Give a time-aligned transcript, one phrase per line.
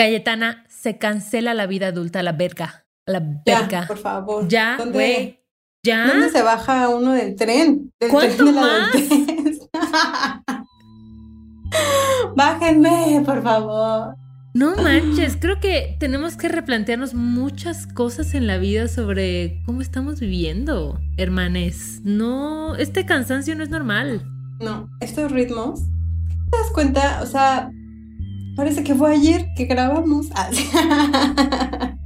[0.00, 2.86] Cayetana, se cancela la vida adulta, la verga.
[3.04, 3.82] La verga.
[3.82, 4.48] Ya, por favor.
[4.48, 5.44] Ya, güey.
[5.82, 6.06] ¿Ya?
[6.06, 7.92] ¿Dónde se baja uno del tren?
[8.00, 8.94] Del ¿Cuánto tren de la más?
[8.94, 9.68] adultez.
[12.34, 14.16] Bájenme, por favor.
[14.54, 20.18] No manches, creo que tenemos que replantearnos muchas cosas en la vida sobre cómo estamos
[20.18, 22.00] viviendo, hermanes.
[22.04, 24.22] No, este cansancio no es normal.
[24.60, 25.82] No, estos ritmos,
[26.50, 27.20] ¿te das cuenta?
[27.22, 27.70] O sea,
[28.56, 30.28] parece que fue ayer que grabamos.
[30.34, 30.50] Ah,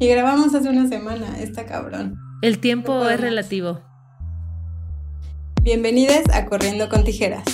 [0.00, 2.18] y grabamos hace una semana, está cabrón.
[2.42, 3.80] El tiempo No es relativo.
[5.62, 7.44] Bienvenidos a Corriendo con Tijeras.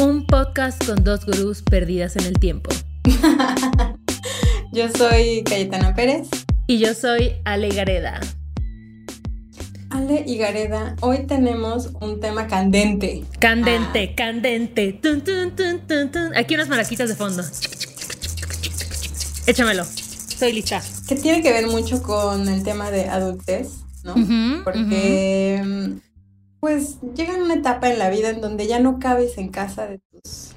[0.00, 2.70] Un podcast con dos gurús perdidas en el tiempo.
[4.72, 6.28] Yo soy Cayetana Pérez.
[6.66, 8.18] Y yo soy Ale Gareda.
[9.94, 13.22] Ale y Gareda, hoy tenemos un tema candente.
[13.38, 14.92] Candente, candente.
[14.94, 16.36] Tun, tun, tun, tun, tun.
[16.36, 17.44] Aquí unas maraquitas de fondo.
[19.46, 19.84] Échamelo.
[19.84, 20.82] Soy lista.
[21.06, 24.14] que tiene que ver mucho con el tema de adultez, ¿no?
[24.64, 26.00] Porque mm,
[26.58, 30.00] pues llega una etapa en la vida en donde ya no cabes en casa de
[30.10, 30.56] tus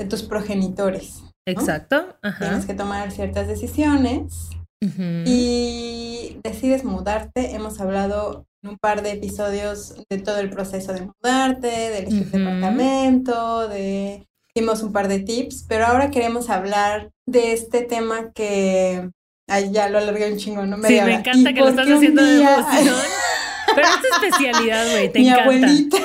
[0.00, 1.22] de tus progenitores.
[1.46, 2.18] Exacto.
[2.22, 2.48] Ajá.
[2.48, 7.54] Tienes que tomar ciertas decisiones Y decides mudarte.
[7.54, 12.30] Hemos hablado en un par de episodios de todo el proceso de mudarte, de elegir
[12.30, 19.08] departamento, de dimos un par de tips, pero ahora queremos hablar de este tema que
[19.48, 20.76] ay, ya lo alargué un chingo, ¿no?
[20.76, 22.94] Sí, Media me encanta ¿Y que lo estás haciendo de emoción.
[23.80, 25.12] Pero es tu especialidad, güey.
[25.12, 25.42] Te Mi encanta.
[25.44, 25.98] abuelita.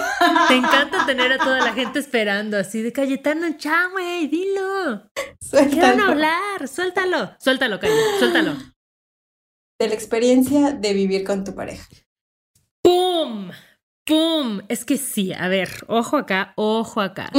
[0.47, 5.09] Te encanta tener a toda la gente esperando, así de Cayetano, ya, güey, dilo.
[5.15, 5.21] ¿Qué
[5.51, 6.03] van Suéltalo.
[6.03, 6.67] a hablar?
[6.67, 7.31] Suéltalo.
[7.39, 8.53] Suéltalo, Cayetano, suéltalo.
[9.79, 11.85] De la experiencia de vivir con tu pareja.
[12.83, 13.51] ¡Pum!
[14.05, 14.61] ¡Pum!
[14.67, 17.31] Es que sí, a ver, ojo acá, ojo acá.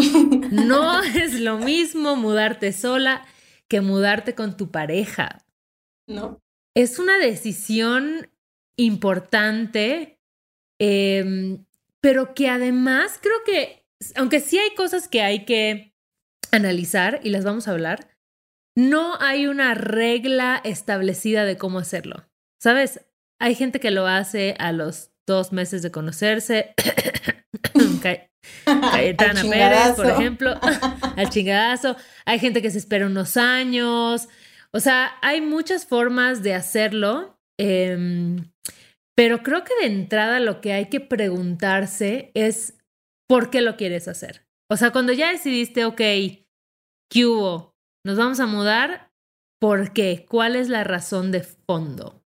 [0.51, 3.25] No es lo mismo mudarte sola
[3.69, 5.45] que mudarte con tu pareja.
[6.07, 6.41] ¿No?
[6.75, 8.31] Es una decisión
[8.77, 10.14] importante,
[10.81, 11.59] eh,
[12.01, 13.87] pero que además creo que,
[14.17, 15.95] aunque sí hay cosas que hay que
[16.53, 18.09] analizar y las vamos a hablar,
[18.77, 22.29] no hay una regla establecida de cómo hacerlo.
[22.61, 23.01] ¿Sabes?
[23.41, 26.75] Hay gente que lo hace a los dos meses de conocerse.
[28.03, 28.29] Ca-
[28.65, 30.55] Cayetana Pérez, por ejemplo,
[31.17, 31.97] al chingadazo.
[32.27, 34.29] Hay gente que se espera unos años.
[34.73, 37.39] O sea, hay muchas formas de hacerlo.
[37.59, 38.51] em,
[39.15, 42.75] pero creo que de entrada lo que hay que preguntarse es
[43.29, 44.47] por qué lo quieres hacer.
[44.71, 46.01] O sea, cuando ya decidiste, ok,
[47.11, 47.75] ¿qué hubo?
[48.05, 49.11] Nos vamos a mudar.
[49.61, 50.27] ¿Por qué?
[50.29, 52.23] ¿Cuál es la razón de fondo?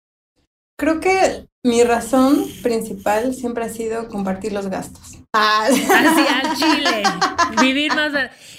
[0.78, 5.18] Creo que mi razón principal siempre ha sido compartir los gastos.
[5.34, 5.66] Ah.
[5.66, 7.02] Así al chile.
[7.60, 8.12] Vivir más.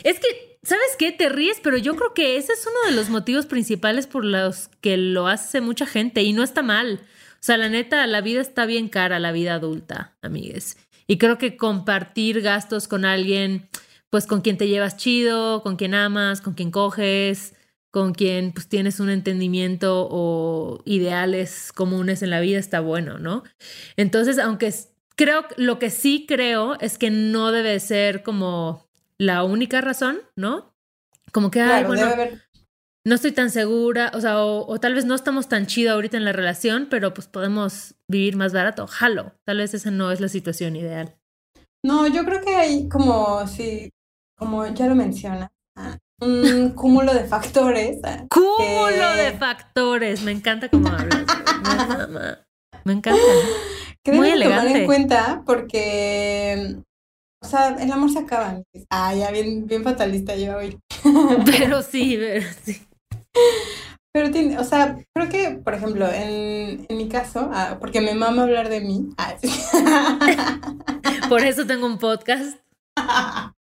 [0.03, 1.11] Es que, ¿sabes qué?
[1.11, 4.69] Te ríes, pero yo creo que ese es uno de los motivos principales por los
[4.81, 7.01] que lo hace mucha gente y no está mal.
[7.39, 10.77] O sea, la neta, la vida está bien cara, la vida adulta, amigues.
[11.07, 13.69] Y creo que compartir gastos con alguien,
[14.09, 17.55] pues con quien te llevas chido, con quien amas, con quien coges,
[17.91, 23.43] con quien pues tienes un entendimiento o ideales comunes en la vida, está bueno, ¿no?
[23.97, 24.73] Entonces, aunque
[25.15, 30.75] creo, lo que sí creo es que no debe ser como la única razón, ¿no?
[31.31, 32.48] Como que, ay, Claro, bueno, debe haber.
[33.05, 36.17] No estoy tan segura, o sea, o, o tal vez no estamos tan chido ahorita
[36.17, 38.87] en la relación, pero pues podemos vivir más barato.
[38.87, 41.15] Jalo, tal vez esa no es la situación ideal.
[41.85, 43.89] No, yo creo que hay como, sí,
[44.37, 47.99] como ya lo menciona, ah, un cúmulo de factores.
[48.03, 51.25] ah, Cúmulo que- de factores, me encanta cómo hablas.
[52.85, 53.21] Me encanta.
[54.03, 54.79] que Muy debes tomar elegante.
[54.81, 56.75] en cuenta porque,
[57.43, 58.61] o sea, el amor se acaba.
[58.89, 60.79] Ah, ya bien, bien fatalista yo hoy.
[61.45, 62.81] Pero sí, pero sí.
[64.11, 68.15] Pero tiene, o sea, creo que, por ejemplo, en, en mi caso, ah, porque me
[68.15, 69.09] mama hablar de mí.
[69.17, 69.49] ah, sí.
[71.29, 72.59] Por eso tengo un podcast.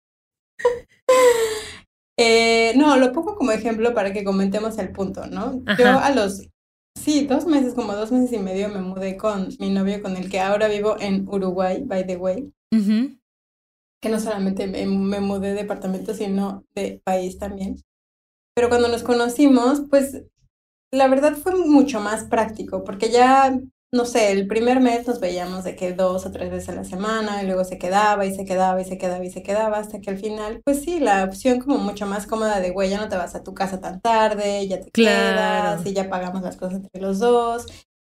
[2.17, 5.61] Eh, no, lo pongo como ejemplo para que comentemos el punto, ¿no?
[5.77, 6.47] Yo a los,
[6.97, 10.29] sí, dos meses, como dos meses y medio me mudé con mi novio con el
[10.29, 12.53] que ahora vivo en Uruguay, by the way,
[14.01, 17.75] que no solamente me, me mudé de departamento, sino de país también.
[18.55, 20.23] Pero cuando nos conocimos, pues
[20.93, 23.59] la verdad fue mucho más práctico, porque ya,
[23.93, 26.83] no sé, el primer mes nos veíamos de que dos o tres veces a la
[26.85, 29.99] semana, y luego se quedaba y se quedaba y se quedaba y se quedaba, hasta
[29.99, 33.09] que al final, pues sí, la opción como mucho más cómoda de, güey, ya no
[33.09, 35.81] te vas a tu casa tan tarde, ya te Claro.
[35.81, 37.65] quedas y ya pagamos las cosas entre los dos.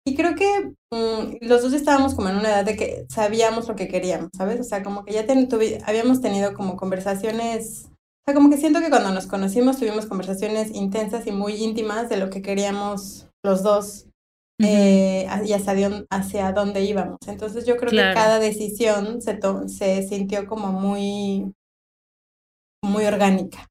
[0.06, 3.76] Y creo que mm, los dos estábamos como en una edad de que sabíamos lo
[3.76, 4.60] que queríamos, ¿sabes?
[4.60, 7.88] O sea, como que ya ten- tuvi- habíamos tenido como conversaciones
[8.28, 12.18] sea, como que siento que cuando nos conocimos tuvimos conversaciones intensas y muy íntimas de
[12.18, 14.06] lo que queríamos los dos
[14.60, 17.18] eh, y hacia, hacia dónde íbamos.
[17.26, 19.38] Entonces yo creo que cada decisión se,
[19.68, 21.54] se sintió como muy,
[22.84, 23.66] muy orgánica.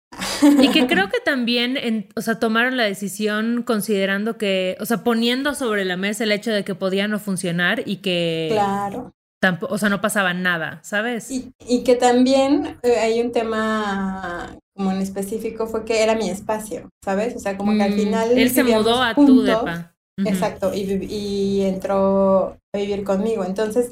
[0.59, 5.54] Y que creo que también, o sea, tomaron la decisión considerando que, o sea, poniendo
[5.54, 8.50] sobre la mesa el hecho de que podía no funcionar y que...
[8.51, 9.13] Claro.
[9.39, 11.30] Tampoco, o sea, no pasaba nada, ¿sabes?
[11.30, 16.30] Y, y que también eh, hay un tema como en específico fue que era mi
[16.30, 17.36] espacio, ¿sabes?
[17.36, 18.38] O sea, como que al mm, final...
[18.38, 19.94] Él se mudó a tu depa.
[20.19, 23.44] Exacto, y, y entró a vivir conmigo.
[23.44, 23.92] Entonces,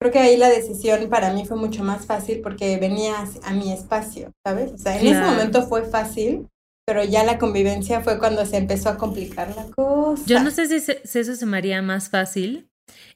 [0.00, 3.72] creo que ahí la decisión para mí fue mucho más fácil porque venía a, mi
[3.72, 4.72] espacio, ¿sabes?
[4.72, 6.48] O sea, en ese momento fue fácil,
[6.86, 10.22] pero ya la convivencia fue cuando se empezó a complicar la cosa.
[10.26, 12.68] Yo no sé si, eso se me haría más fácil.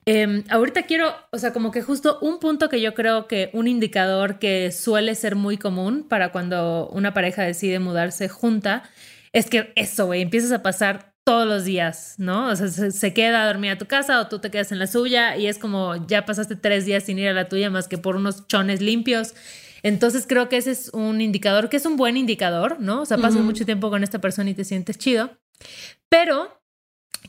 [0.05, 3.67] Em, ahorita quiero, o sea, como que justo un punto que yo creo que un
[3.67, 8.83] indicador que suele ser muy común para cuando una pareja decide mudarse junta
[9.33, 12.47] es que eso, güey, empiezas a pasar todos los días, ¿no?
[12.47, 14.87] O sea, se, queda a dormir a tu casa o tú te quedas en la
[14.87, 17.99] suya y es como ya pasaste tres días sin ir a la tuya más que
[17.99, 19.35] por unos chones limpios.
[19.83, 23.01] Entonces creo que ese es un indicador, que es un buen indicador, ¿no?
[23.01, 25.37] O sea, pasas mucho tiempo con esta persona y te sientes chido.
[26.09, 26.61] Pero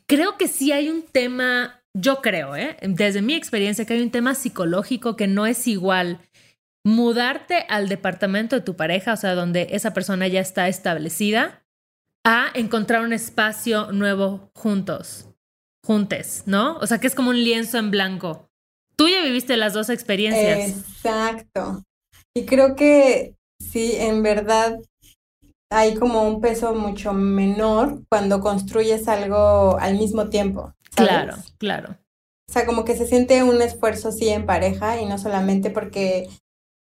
[0.07, 2.77] creo que sí hay un tema, yo creo, ¿eh?
[2.83, 6.21] desde mi experiencia, que hay un tema psicológico que no es igual
[6.85, 11.63] mudarte al departamento de tu pareja, o sea, donde esa persona ya está establecida,
[12.25, 15.29] a encontrar un espacio nuevo juntos,
[15.85, 16.77] juntes, ¿no?
[16.79, 18.49] O sea, que es como un lienzo en blanco.
[18.97, 20.71] Tú ya viviste las dos experiencias.
[20.71, 21.83] Exacto.
[22.35, 24.79] Y creo que sí, en verdad
[25.71, 30.75] hay como un peso mucho menor cuando construyes algo al mismo tiempo.
[30.95, 31.97] Claro, claro.
[32.49, 36.29] O sea, como que se siente un esfuerzo sí en pareja y no solamente porque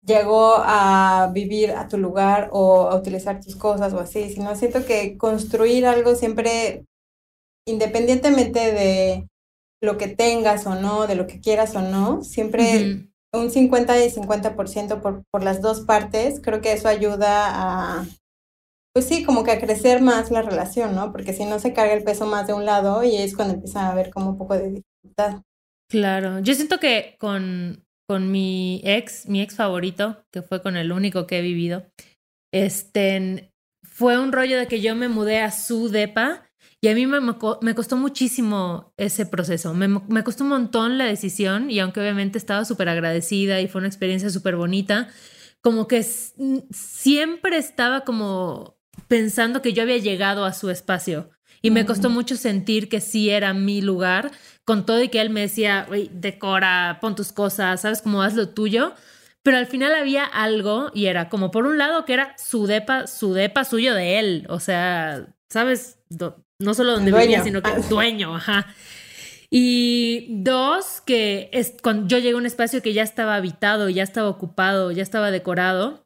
[0.04, 4.84] llegó a vivir a tu lugar o a utilizar tus cosas o así, sino siento
[4.84, 6.84] que construir algo siempre,
[7.66, 9.28] independientemente de
[9.80, 14.10] lo que tengas o no, de lo que quieras o no, siempre un 50 y
[14.10, 18.06] 50% por, por las dos partes, creo que eso ayuda a,
[18.94, 21.12] pues sí, como que a crecer más la relación, ¿no?
[21.12, 23.86] Porque si no se carga el peso más de un lado y es cuando empieza
[23.86, 25.42] a haber como un poco de dificultad.
[25.90, 30.92] Claro, yo siento que con con mi ex, mi ex favorito, que fue con el
[30.92, 31.86] único que he vivido,
[32.52, 33.52] este,
[33.82, 36.46] fue un rollo de que yo me mudé a su depa
[36.80, 39.72] y a mí me, me costó muchísimo ese proceso.
[39.72, 43.78] Me, me, costó un montón la decisión y aunque obviamente estaba súper agradecida y fue
[43.78, 45.08] una experiencia súper bonita,
[45.62, 48.73] como que siempre estaba como
[49.08, 51.30] pensando que yo había llegado a su espacio
[51.62, 54.30] y me costó mucho sentir que sí era mi lugar,
[54.66, 58.02] con todo y que él me decía, decora, pon tus cosas, ¿sabes?
[58.02, 58.92] cómo haz lo tuyo.
[59.42, 63.06] Pero al final había algo y era como por un lado que era su depa,
[63.06, 64.46] su depa suyo de él.
[64.50, 65.98] O sea, ¿sabes?
[66.58, 68.66] No solo donde vivía, sino que dueño, ajá.
[69.50, 74.02] Y dos, que es, cuando yo llegué a un espacio que ya estaba habitado, ya
[74.02, 76.03] estaba ocupado, ya estaba decorado.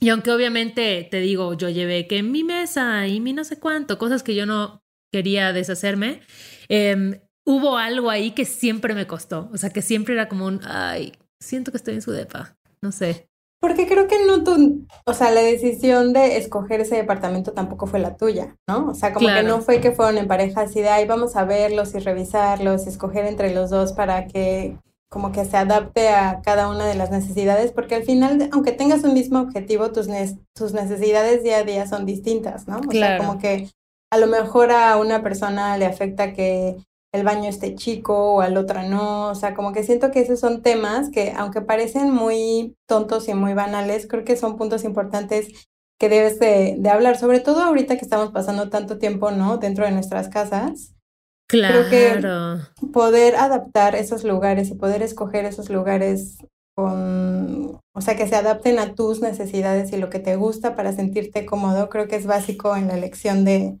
[0.00, 3.98] Y aunque obviamente te digo, yo llevé que mi mesa y mi no sé cuánto,
[3.98, 4.82] cosas que yo no
[5.12, 6.20] quería deshacerme,
[6.68, 9.48] em, hubo algo ahí que siempre me costó.
[9.52, 12.56] O sea, que siempre era como un, ay, siento que estoy en su depa.
[12.82, 13.28] No sé.
[13.58, 17.98] Porque creo que no tú, o sea, la decisión de escoger ese departamento tampoco fue
[17.98, 18.90] la tuya, ¿no?
[18.90, 21.44] O sea, como que no fue que fueron en pareja así de, ay, vamos a
[21.44, 24.76] verlos y revisarlos y escoger entre los dos para que
[25.16, 29.02] como que se adapte a cada una de las necesidades, porque al final, aunque tengas
[29.02, 30.08] un mismo objetivo, tus,
[30.54, 32.80] tus necesidades día a día son distintas, ¿no?
[32.86, 33.70] O sea, como que
[34.12, 36.76] a lo mejor a una persona le afecta que
[37.14, 40.38] el baño esté chico o al otro no, o sea, como que siento que esos
[40.38, 45.66] son temas que aunque parecen muy tontos y muy banales, creo que son puntos importantes
[45.98, 49.56] que debes de, hablar, sobre todo ahorita que estamos pasando tanto tiempo, ¿no?
[49.56, 50.92] Dentro de nuestras casas.
[51.48, 51.88] Claro.
[51.88, 56.38] Creo que poder adaptar esos lugares y poder escoger esos lugares
[56.74, 60.92] con, o sea, que se adapten a tus necesidades y lo que te gusta para
[60.92, 63.78] sentirte cómodo, creo que es básico en la elección de,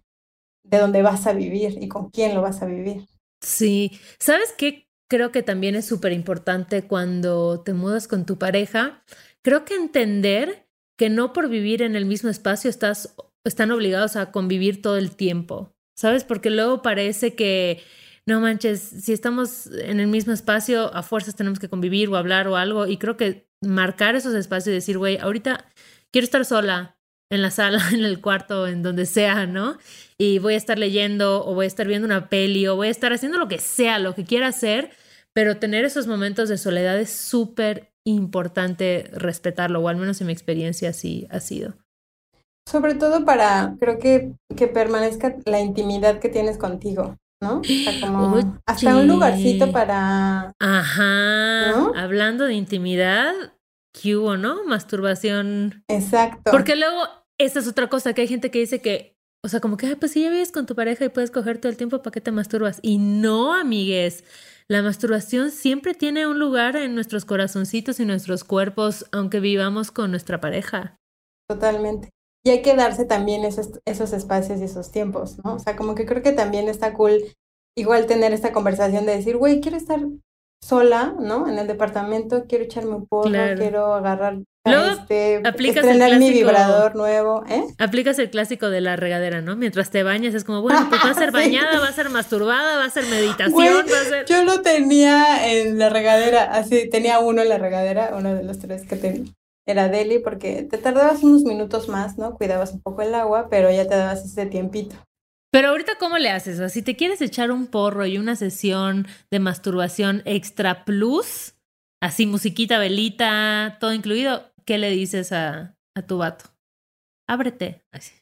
[0.64, 3.06] de dónde vas a vivir y con quién lo vas a vivir.
[3.42, 4.88] Sí, ¿sabes qué?
[5.08, 9.04] Creo que también es súper importante cuando te mudas con tu pareja.
[9.42, 14.32] Creo que entender que no por vivir en el mismo espacio estás, están obligados a
[14.32, 16.24] convivir todo el tiempo, ¿sabes?
[16.24, 17.82] Porque luego parece que,
[18.26, 22.46] no manches, si estamos en el mismo espacio, a fuerzas tenemos que convivir o hablar
[22.48, 22.86] o algo.
[22.86, 25.66] Y creo que marcar esos espacios y decir, güey, ahorita
[26.12, 26.96] quiero estar sola,
[27.30, 29.78] en la sala, en el cuarto, en donde sea, ¿no?
[30.18, 32.90] Y voy a estar leyendo o voy a estar viendo una peli o voy a
[32.90, 34.90] estar haciendo lo que sea, lo que quiera hacer,
[35.32, 40.32] pero tener esos momentos de soledad es súper importante respetarlo, o al menos en mi
[40.32, 41.74] experiencia así ha sido.
[42.68, 47.60] Sobre todo para, creo que, que permanezca la intimidad que tienes contigo, ¿no?
[47.60, 50.52] O sea, como hasta un lugarcito para...
[50.58, 51.92] Ajá.
[51.94, 53.32] Hablando de intimidad,
[53.92, 54.64] ¿qué hubo, no?
[54.64, 55.84] Masturbación.
[55.88, 56.50] Exacto.
[56.50, 57.04] Porque luego,
[57.38, 60.10] esa es otra cosa, que hay gente que dice que, o sea, como que, pues
[60.10, 62.32] si ya vives con tu pareja y puedes coger todo el tiempo, ¿para qué te
[62.32, 62.80] masturbas?
[62.82, 64.24] Y no, amigues.
[64.68, 70.10] La masturbación siempre tiene un lugar en nuestros corazoncitos y nuestros cuerpos, aunque vivamos con
[70.10, 70.96] nuestra pareja.
[71.48, 72.10] Totalmente.
[72.46, 75.54] Y hay que darse también esos, esos espacios y esos tiempos, ¿no?
[75.54, 77.24] O sea, como que creo que también está cool
[77.76, 79.98] igual tener esta conversación de decir, güey, quiero estar
[80.62, 81.48] sola, ¿no?
[81.48, 87.44] En el departamento, quiero echarme un porro, quiero agarrar Luego este, estrenar mi vibrador nuevo,
[87.48, 87.64] ¿eh?
[87.78, 89.56] Aplicas el clásico de la regadera, ¿no?
[89.56, 92.76] Mientras te bañas es como, bueno, pues va a ser bañada, va a ser masturbada,
[92.76, 94.24] va a ser meditación, va a ser...
[94.26, 98.60] Yo lo tenía en la regadera, así, tenía uno en la regadera, uno de los
[98.60, 99.32] tres que tenía.
[99.66, 102.34] Era Deli porque te tardabas unos minutos más, ¿no?
[102.34, 104.94] Cuidabas un poco el agua, pero ya te dabas ese tiempito.
[105.52, 106.56] Pero ahorita, ¿cómo le haces?
[106.56, 111.54] O sea, si te quieres echar un porro y una sesión de masturbación extra plus,
[112.00, 116.50] así musiquita, velita, todo incluido, ¿qué le dices a, a tu vato?
[117.28, 117.84] Ábrete.
[117.92, 118.12] Así.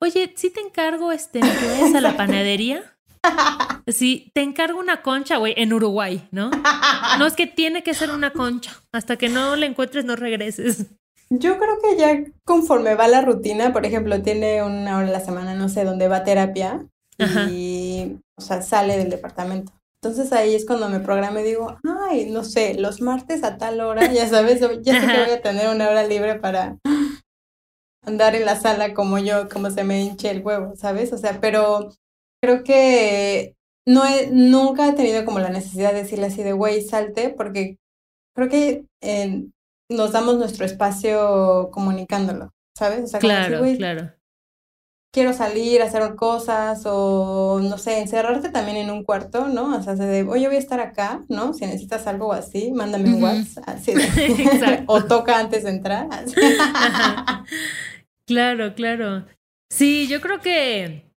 [0.00, 2.93] Oye, si te encargo, este, que vayas a la panadería.
[3.86, 6.50] Sí, te encargo una concha, güey, en Uruguay, ¿no?
[7.18, 8.72] No es que tiene que ser una concha.
[8.92, 10.86] Hasta que no la encuentres, no regreses.
[11.30, 15.20] Yo creo que ya conforme va la rutina, por ejemplo, tiene una hora a la
[15.20, 16.86] semana, no sé, donde va a terapia
[17.50, 19.72] y, o sea, sale del departamento.
[20.02, 21.78] Entonces ahí es cuando me programa y digo,
[22.10, 25.42] ay, no sé, los martes a tal hora, ya sabes, ya sé que voy a
[25.42, 26.78] tener una hora libre para
[28.04, 31.12] andar en la sala como yo, como se me hinche el huevo, ¿sabes?
[31.12, 31.90] O sea, pero
[32.44, 33.54] creo que
[33.86, 37.78] no he, nunca he tenido como la necesidad de decirle así de, güey, salte, porque
[38.34, 39.44] creo que eh,
[39.90, 43.04] nos damos nuestro espacio comunicándolo, ¿sabes?
[43.04, 44.12] O sea, claro, claro
[45.14, 49.76] quiero salir a hacer cosas o, no sé, encerrarte también en un cuarto, ¿no?
[49.76, 51.54] O sea, de, oye, voy a estar acá, ¿no?
[51.54, 53.94] Si necesitas algo así, mándame un WhatsApp, así
[54.86, 56.08] o toca antes de entrar.
[58.26, 59.24] claro, claro.
[59.70, 61.13] Sí, yo creo que,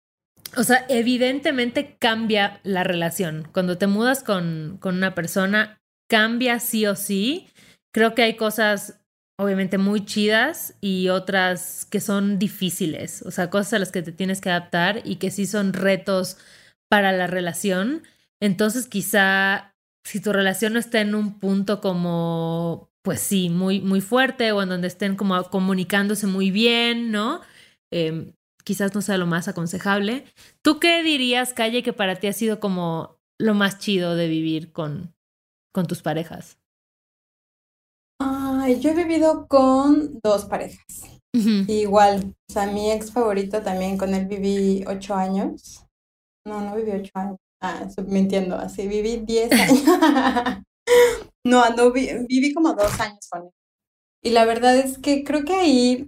[0.57, 3.47] o sea, evidentemente cambia la relación.
[3.51, 7.47] Cuando te mudas con, con una persona, cambia sí o sí.
[7.93, 8.99] Creo que hay cosas
[9.37, 14.11] obviamente muy chidas y otras que son difíciles, o sea, cosas a las que te
[14.11, 16.37] tienes que adaptar y que sí son retos
[16.89, 18.03] para la relación.
[18.39, 24.01] Entonces, quizá si tu relación no está en un punto como, pues sí, muy, muy
[24.01, 27.41] fuerte o en donde estén como comunicándose muy bien, ¿no?
[27.91, 28.33] Em,
[28.65, 30.25] quizás no sea lo más aconsejable.
[30.61, 34.73] ¿Tú qué dirías, Calle, que para ti ha sido como lo más chido de vivir
[34.73, 35.15] con,
[35.73, 36.57] con tus parejas?
[38.81, 40.85] yo he vivido con dos parejas.
[41.67, 45.85] Igual, o sea, mi ex favorito también, con él viví ocho años.
[46.47, 47.37] No, no viví ocho años.
[47.61, 49.83] Ah, mintiendo, así viví diez años.
[51.45, 53.49] no, no, viví como dos años con él.
[54.23, 56.07] Y la verdad es que creo que ahí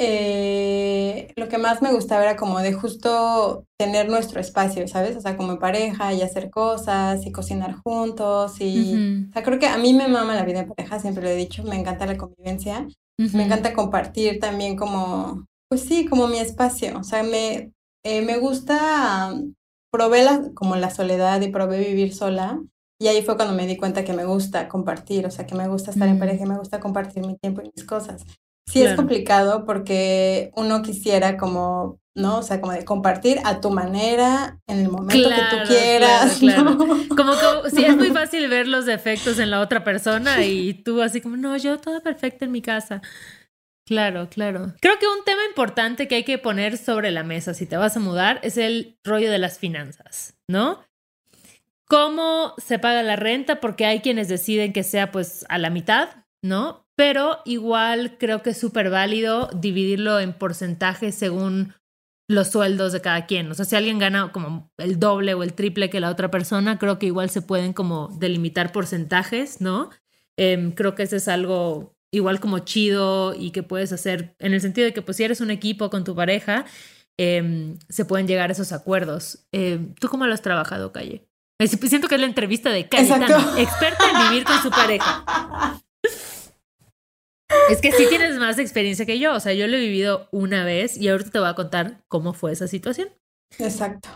[0.00, 5.16] eh, lo que más me gustaba era como de justo tener nuestro espacio, ¿sabes?
[5.16, 9.26] O sea, como pareja y hacer cosas y cocinar juntos y...
[9.28, 11.34] O sea, creo que a mí me mama la vida en pareja, siempre lo he
[11.34, 12.86] dicho, me encanta la convivencia,
[13.18, 17.72] me encanta compartir también como, pues sí, como mi espacio, o sea, me,
[18.04, 19.34] eh, me gusta,
[19.90, 22.60] probé la, como la soledad y probé vivir sola.
[23.00, 25.68] Y ahí fue cuando me di cuenta que me gusta compartir, o sea, que me
[25.68, 28.24] gusta estar en pareja y me gusta compartir mi tiempo y mis cosas.
[28.68, 32.38] Sí es complicado porque uno quisiera como, ¿no?
[32.38, 36.36] O sea, como de compartir a tu manera, en el momento que tú quieras.
[36.38, 40.74] Claro, Como que sí es muy fácil ver los defectos en la otra persona y
[40.74, 43.00] tú así como, no, yo todo perfecto en mi casa.
[43.86, 44.74] Claro, claro.
[44.80, 47.96] Creo que un tema importante que hay que poner sobre la mesa si te vas
[47.96, 50.84] a mudar es el rollo de las finanzas, ¿no?
[51.86, 53.60] ¿Cómo se paga la renta?
[53.60, 56.10] Porque hay quienes deciden que sea pues a la mitad,
[56.42, 56.86] ¿no?
[56.98, 61.72] Pero igual creo que es súper válido dividirlo en porcentajes según
[62.28, 63.48] los sueldos de cada quien.
[63.52, 66.76] O sea, si alguien gana como el doble o el triple que la otra persona,
[66.76, 69.90] creo que igual se pueden como delimitar porcentajes, ¿no?
[70.36, 74.60] Em, creo que eso es algo igual como chido y que puedes hacer en el
[74.60, 76.64] sentido de que pues si eres un equipo con tu pareja,
[77.16, 79.46] em, se pueden llegar a esos acuerdos.
[79.52, 81.28] Em, ¿Tú cómo lo has trabajado, Calle?
[81.64, 85.24] Siento que es la entrevista de Cayetana, experta en vivir con su pareja.
[87.70, 89.34] Es que sí tienes más experiencia que yo.
[89.34, 92.32] O sea, yo lo he vivido una vez y ahorita te voy a contar cómo
[92.32, 93.08] fue esa situación.
[93.58, 94.08] Exacto.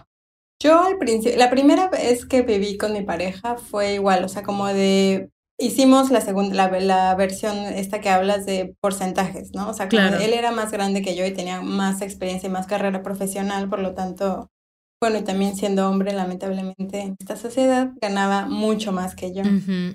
[0.63, 4.45] Yo al principio, la primera vez que viví con mi pareja fue igual, o sea,
[4.45, 9.69] como de hicimos la segunda, la, versión esta que hablas de porcentajes, ¿no?
[9.71, 12.67] O sea, como él era más grande que yo y tenía más experiencia y más
[12.67, 14.51] carrera profesional, por lo tanto,
[15.03, 19.43] bueno, y también siendo hombre, lamentablemente, en esta sociedad, ganaba mucho más que yo.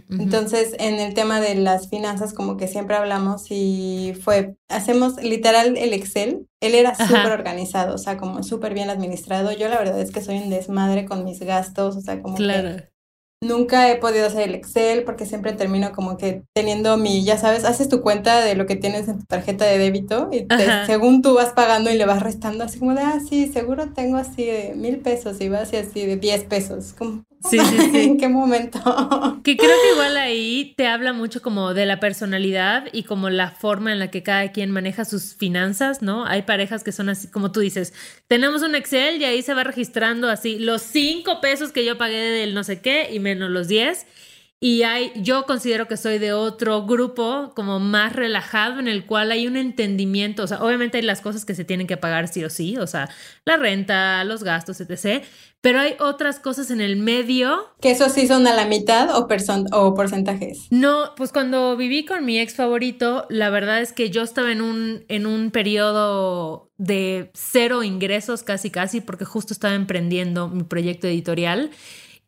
[0.10, 5.78] Entonces, en el tema de las finanzas, como que siempre hablamos y fue, hacemos literal
[5.78, 6.46] el Excel.
[6.60, 9.54] Él era súper organizado, o sea, como súper bien administrado.
[9.54, 12.84] Yo la verdad es que soy un desmadre con mis gastos, o sea, como claro.
[13.40, 17.66] Nunca he podido hacer el Excel porque siempre termino como que teniendo mi, ya sabes,
[17.66, 20.48] haces tu cuenta de lo que tienes en tu tarjeta de débito y
[20.88, 24.18] según tú vas pagando y le vas restando así como de, ah, sí, seguro tengo
[24.18, 26.94] así de mil pesos y vas así de diez pesos.
[26.94, 28.02] Como, Sí, sí, sí.
[28.02, 28.80] ¿En qué momento?
[29.44, 33.52] Que creo que igual ahí te habla mucho como de la personalidad y como la
[33.52, 36.26] forma en la que cada quien maneja sus finanzas, ¿no?
[36.26, 37.94] Hay parejas que son así, como tú dices,
[38.28, 42.18] tenemos un Excel y ahí se va registrando así los cinco pesos que yo pagué
[42.18, 44.06] del no sé qué y menos los diez.
[44.60, 49.30] Y hay, yo considero que soy de otro grupo como más relajado en el cual
[49.30, 52.44] hay un entendimiento, o sea, obviamente hay las cosas que se tienen que pagar sí
[52.44, 53.08] o sí, o sea,
[53.46, 55.24] la renta, los gastos, etc.
[55.62, 57.72] Pero hay otras cosas en el medio.
[57.82, 59.28] ¿Que eso sí son a la mitad o,
[59.74, 60.66] o porcentajes?
[60.72, 64.62] No, pues cuando viví con mi ex favorito, la verdad es que yo estaba en
[64.62, 71.06] un, en un periodo de cero ingresos casi casi porque justo estaba emprendiendo mi proyecto
[71.06, 71.70] editorial.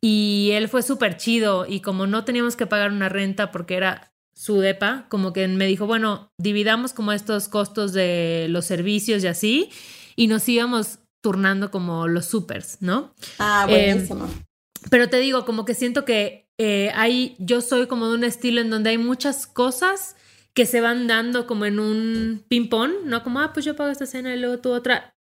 [0.02, 4.14] Y él fue súper chido y como no teníamos que pagar una renta porque era
[4.34, 9.28] su depa, como que me dijo, bueno, dividamos como estos costos de los servicios y
[9.28, 9.70] así,
[10.16, 13.14] y nos íbamos turnando como los supers, ¿no?
[13.38, 14.30] Ah, em, buenísimo.
[14.90, 18.62] pero te digo, como que siento que eh, hay, yo soy como de un estilo
[18.62, 20.16] en donde hay muchas cosas
[20.54, 23.24] que se van dando como en un ping-pong, ¿no?
[23.24, 25.14] Como, ah, pues yo pago esta cena y luego tú otra.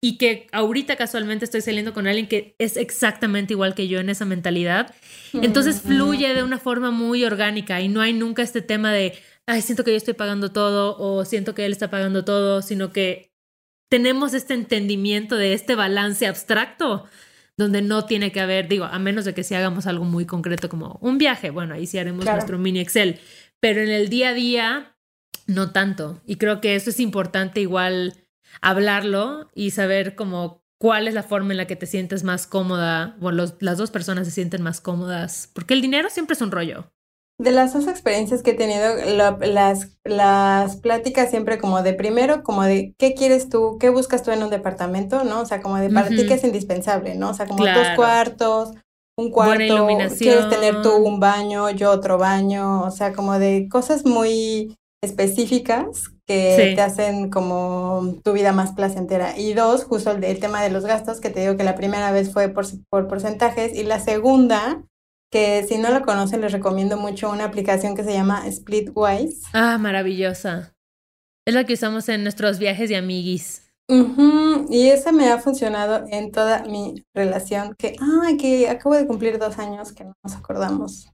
[0.00, 4.10] Y que ahorita casualmente estoy saliendo con alguien que es exactamente igual que yo en
[4.10, 4.94] esa mentalidad.
[5.32, 9.60] Entonces fluye de una forma muy orgánica y no hay nunca este tema de, ay,
[9.60, 13.32] siento que yo estoy pagando todo o siento que él está pagando todo, sino que
[13.90, 17.06] tenemos este entendimiento de este balance abstracto
[17.56, 20.68] donde no tiene que haber, digo, a menos de que si hagamos algo muy concreto
[20.68, 23.18] como un viaje, bueno, ahí sí haremos nuestro mini Excel,
[23.58, 24.96] pero en el día a día
[25.48, 26.22] no tanto.
[26.24, 28.14] Y creo que eso es importante igual
[28.60, 33.16] hablarlo y saber como cuál es la forma en la que te sientes más cómoda,
[33.20, 36.90] o las dos personas se sienten más cómodas, porque el dinero siempre es un rollo.
[37.40, 42.64] De las dos experiencias que he tenido, las, las pláticas siempre como de primero, como
[42.64, 45.42] de qué quieres tú, qué buscas tú en un departamento, ¿no?
[45.42, 47.30] O sea, como de para ti que es indispensable, ¿no?
[47.30, 48.72] O sea, como dos cuartos,
[49.16, 49.86] un cuarto,
[50.18, 56.10] quieres tener tú un baño, yo otro baño, o sea, como de cosas muy específicas
[56.28, 59.38] que te hacen como tu vida más placentera.
[59.38, 62.30] Y dos, justo el, tema de los gastos, que te digo que la primera vez
[62.30, 64.84] fue por, por porcentajes y la segunda,
[65.32, 69.44] que si no lo conocen les recomiendo mucho una aplicación que se llama Splitwise.
[69.54, 70.74] Ah, maravillosa.
[71.46, 73.62] Es la que usamos en nuestros viajes de amiguis.
[74.68, 79.38] Y esa me ha funcionado en toda mi relación, que, ay, que acabo de cumplir
[79.38, 81.10] dos años que no nos acordamos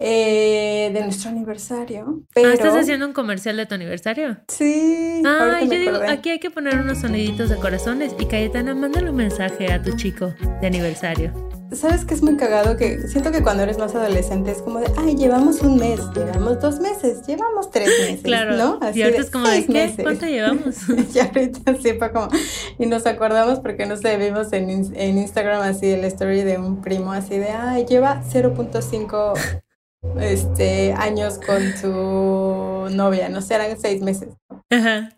[0.00, 2.22] eh, de nuestro aniversario.
[2.34, 2.48] Pero...
[2.48, 4.38] Ah, ¿Estás haciendo un comercial de tu aniversario?
[4.48, 5.22] Sí.
[5.26, 9.16] Ah, yo digo, aquí hay que poner unos soniditos de corazones y Cayetana, mándale un
[9.16, 11.32] mensaje a tu chico de aniversario.
[11.72, 12.76] ¿Sabes que es muy cagado?
[12.76, 16.60] Que siento que cuando eres más adolescente es como de, ay, llevamos un mes, llevamos
[16.60, 18.56] dos meses, llevamos tres meses, claro.
[18.56, 18.78] ¿no?
[18.80, 19.94] Así y ahorita es como de, ¿qué?
[20.02, 20.76] ¿Cuánto llevamos?
[21.14, 22.28] y ahorita fue como,
[22.78, 26.80] y nos acordamos porque, no sé, vimos en, en Instagram así el story de un
[26.80, 29.60] primo así de, ay, lleva 0.5
[30.20, 34.30] este, años con su novia, no sé, eran seis meses.
[34.70, 35.10] Ajá.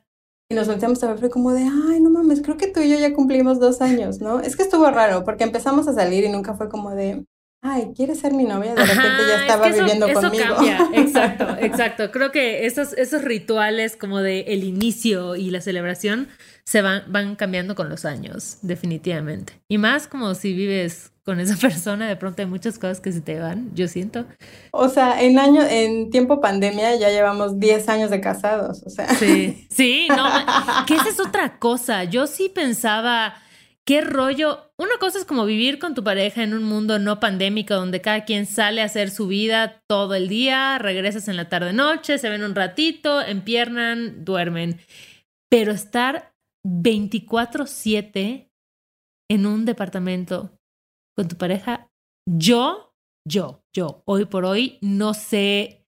[0.50, 2.90] Y nos volteamos a ver, fue como de, ay, no mames, creo que tú y
[2.90, 4.40] yo ya cumplimos dos años, ¿no?
[4.40, 7.24] Es que estuvo raro, porque empezamos a salir y nunca fue como de,
[7.62, 8.74] ay, ¿quieres ser mi novia?
[8.74, 10.54] De repente ya estaba viviendo eso conmigo.
[10.56, 10.88] Cambia.
[10.94, 12.10] Exacto, exacto.
[12.10, 16.28] Creo que esos, esos rituales como de el inicio y la celebración
[16.64, 19.60] se van, van cambiando con los años, definitivamente.
[19.68, 23.20] Y más como si vives con esa persona, de pronto hay muchas cosas que se
[23.20, 24.24] te van, yo siento.
[24.70, 29.08] O sea, en año, en tiempo pandemia ya llevamos 10 años de casados, o sea.
[29.14, 30.24] Sí, sí, no,
[30.86, 32.04] que esa es otra cosa.
[32.04, 33.34] Yo sí pensaba,
[33.84, 34.72] qué rollo.
[34.76, 38.24] Una cosa es como vivir con tu pareja en un mundo no pandémico donde cada
[38.24, 42.28] quien sale a hacer su vida todo el día, regresas en la tarde noche, se
[42.28, 44.80] ven un ratito, empiernan, duermen.
[45.48, 46.31] Pero estar
[46.66, 48.50] 24/7
[49.30, 50.56] en un departamento
[51.16, 51.88] con tu pareja,
[52.28, 52.94] yo,
[53.28, 55.86] yo, yo, hoy por hoy, no sé,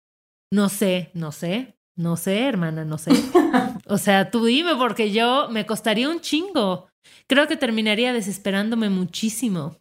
[0.52, 3.10] no sé, no sé, no sé, hermana, no sé.
[3.86, 6.88] o sea, tú dime, porque yo me costaría un chingo.
[7.26, 9.76] Creo que terminaría desesperándome muchísimo.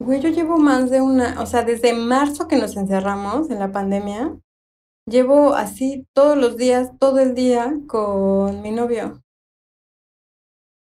[0.00, 3.70] Güey, yo llevo más de una, o sea, desde marzo que nos encerramos en la
[3.70, 4.38] pandemia,
[5.06, 9.22] llevo así todos los días, todo el día con mi novio.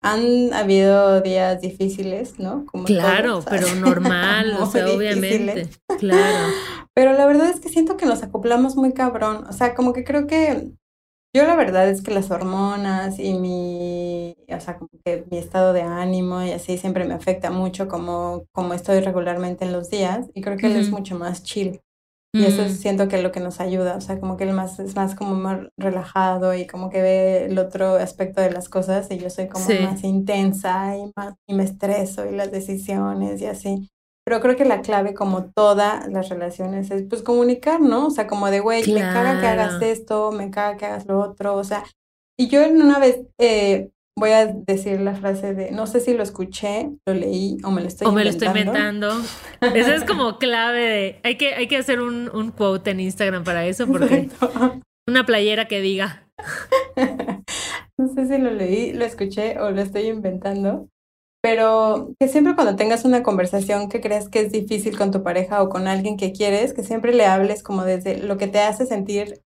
[0.02, 2.64] Han habido días difíciles, ¿no?
[2.66, 5.68] Como claro, pero normal, o sea, obviamente.
[5.98, 6.48] Claro.
[6.94, 9.44] Pero la verdad es que siento que nos acoplamos muy cabrón.
[9.48, 10.72] O sea, como que creo que
[11.34, 15.72] yo la verdad es que las hormonas y mi, o sea, como que mi estado
[15.72, 20.26] de ánimo y así siempre me afecta mucho como, como estoy regularmente en los días
[20.34, 21.80] y creo que él es mucho más chill.
[22.38, 22.68] Y eso mm.
[22.68, 25.14] siento que es lo que nos ayuda, o sea, como que él más, es más
[25.14, 29.28] como más relajado y como que ve el otro aspecto de las cosas y yo
[29.28, 33.88] soy como más intensa y, más, y me estreso y las decisiones y así.
[34.24, 38.08] Pero creo que la clave, como todas las relaciones, es pues comunicar, ¿no?
[38.08, 41.18] O sea, como de, güey, me caga que hagas esto, me caga que hagas lo
[41.18, 41.84] otro, o sea.
[42.38, 46.14] Y yo en una vez eh, voy a decir la frase de, no sé si
[46.14, 48.10] lo escuché, lo leí o me lo estoy inventando.
[48.10, 49.08] O me lo estoy inventando.
[49.74, 53.44] Esa es como clave de, hay que, hay que hacer un, un quote en Instagram
[53.44, 54.28] para eso, porque
[55.08, 56.28] una playera que diga.
[57.98, 60.88] no sé si lo leí, lo escuché o lo estoy inventando,
[61.42, 65.62] pero que siempre cuando tengas una conversación que creas que es difícil con tu pareja
[65.62, 68.86] o con alguien que quieres, que siempre le hables como desde lo que te hace
[68.86, 69.42] sentir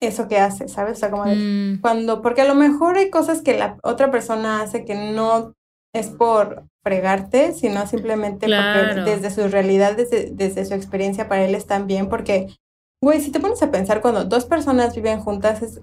[0.00, 0.98] eso que hace, ¿sabes?
[0.98, 1.80] O sea, como mm.
[1.80, 5.54] cuando, porque a lo mejor hay cosas que la otra persona hace que no
[5.94, 11.54] es por fregarte, sino simplemente porque desde su realidad, desde, desde su experiencia para él
[11.54, 12.54] están bien, porque,
[13.02, 15.80] güey, si te pones a pensar, cuando dos personas viven juntas, es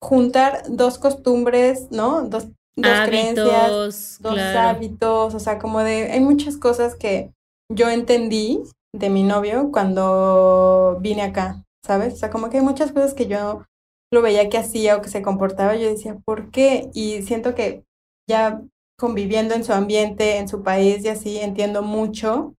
[0.00, 2.22] juntar dos costumbres, ¿no?
[2.22, 7.32] Dos dos creencias, dos hábitos, o sea, como de, hay muchas cosas que
[7.70, 8.62] yo entendí
[8.94, 12.14] de mi novio cuando vine acá, ¿sabes?
[12.14, 13.64] O sea, como que hay muchas cosas que yo
[14.12, 16.90] lo veía que hacía o que se comportaba, yo decía, ¿por qué?
[16.92, 17.84] Y siento que
[18.28, 18.62] ya
[18.98, 22.54] conviviendo en su ambiente, en su país y así, entiendo mucho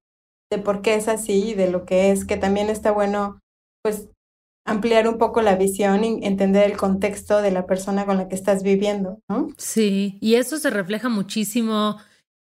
[0.51, 3.39] de por qué es así y de lo que es, que también está bueno,
[3.83, 4.09] pues
[4.65, 8.36] ampliar un poco la visión y entender el contexto de la persona con la que
[8.36, 9.49] estás viviendo, ¿no?
[9.57, 11.97] Sí, y eso se refleja muchísimo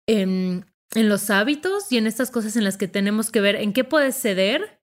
[0.07, 3.73] en, en los hábitos y en estas cosas en las que tenemos que ver en
[3.73, 4.81] qué puedes ceder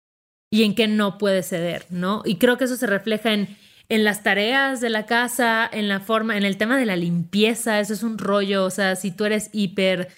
[0.51, 2.23] y en qué no puedes ceder, ¿no?
[2.25, 3.57] Y creo que eso se refleja en,
[3.89, 7.81] en las tareas de la casa, en la forma, en el tema de la limpieza,
[7.81, 10.09] eso es un rollo, o sea, si tú eres hiper...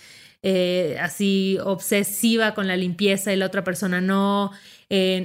[0.42, 4.52] Eh, así obsesiva con la limpieza y la otra persona no,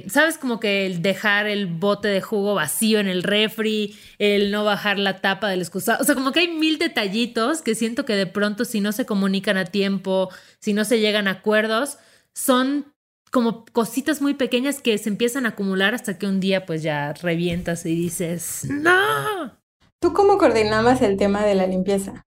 [0.08, 0.38] ¿Sabes?
[0.38, 4.96] Como que el dejar el bote de jugo vacío en el refri, el no bajar
[4.96, 6.00] la tapa del excusado.
[6.00, 9.06] O sea, como que hay mil detallitos que siento que de pronto si no se
[9.06, 11.98] comunican a tiempo, si no se llegan a acuerdos,
[12.32, 12.94] son
[13.36, 17.12] como cositas muy pequeñas que se empiezan a acumular hasta que un día pues ya
[17.12, 19.60] revientas y dices, no.
[20.00, 22.24] ¿Tú cómo coordinabas el tema de la limpieza?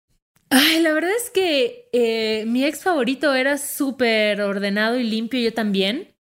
[0.50, 5.54] Ay, la verdad es que eh, mi ex favorito era súper ordenado y limpio, yo
[5.54, 6.16] también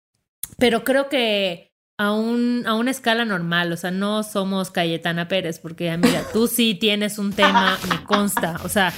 [0.59, 5.61] pero creo que a, un, a una escala normal, o sea, no somos Cayetana Pérez,
[5.61, 8.93] porque mira, tú sí tienes un tema, me consta, o sea,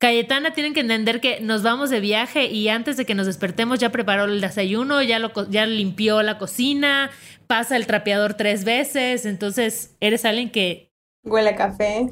[0.00, 3.78] Cayetana tienen que entender que nos vamos de viaje y antes de que nos despertemos
[3.78, 7.10] ya preparó el desayuno, ya, lo, ya limpió la cocina,
[7.46, 10.90] pasa el trapeador tres veces, entonces eres alguien que...
[11.22, 12.10] Huele a café.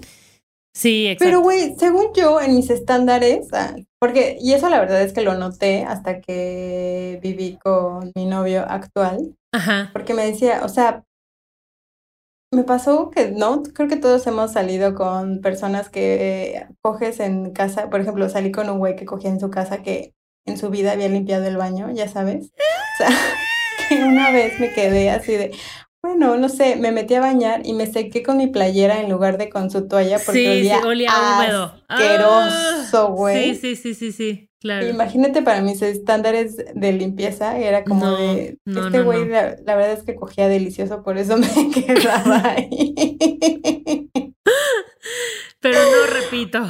[0.74, 1.24] Sí, exacto.
[1.24, 5.22] Pero, güey, según yo, en mis estándares, ah, porque, y eso la verdad es que
[5.22, 9.35] lo noté hasta que viví con mi novio actual.
[9.51, 9.88] Ajá.
[9.94, 11.05] Porque me decía, o sea,
[12.51, 17.91] me pasó que no, creo que todos hemos salido con personas que coges en casa.
[17.91, 20.15] Por ejemplo, salí con un güey que cogía en su casa que
[20.47, 22.47] en su vida había limpiado el baño, ya sabes.
[22.47, 23.09] O sea,
[23.89, 25.53] que una vez me quedé así de,
[26.03, 29.37] bueno, no sé, me metí a bañar y me sequé con mi playera en lugar
[29.37, 30.49] de con su toalla porque
[30.85, 31.75] olía, húmedo.
[31.89, 33.55] Asqueroso, güey.
[33.57, 34.87] Sí, sí, sí, sí, sí, claro.
[34.87, 40.15] Imagínate para mis estándares de limpieza, era como de, este güey la, verdad es que
[40.15, 42.95] cogía delicioso, por eso me quedaba ahí.
[45.61, 46.65] Pero no repito.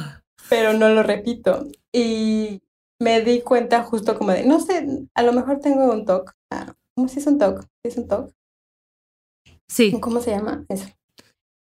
[0.49, 1.67] Pero no lo repito.
[1.93, 2.63] Y
[2.99, 6.33] me di cuenta justo como de, no sé, a lo mejor tengo un TOC.
[6.51, 7.65] Ah, ¿Cómo si es un TOC?
[7.85, 8.31] ¿Es un TOC?
[9.69, 9.91] Sí.
[9.99, 10.65] ¿Cómo se llama?
[10.67, 10.87] Eso.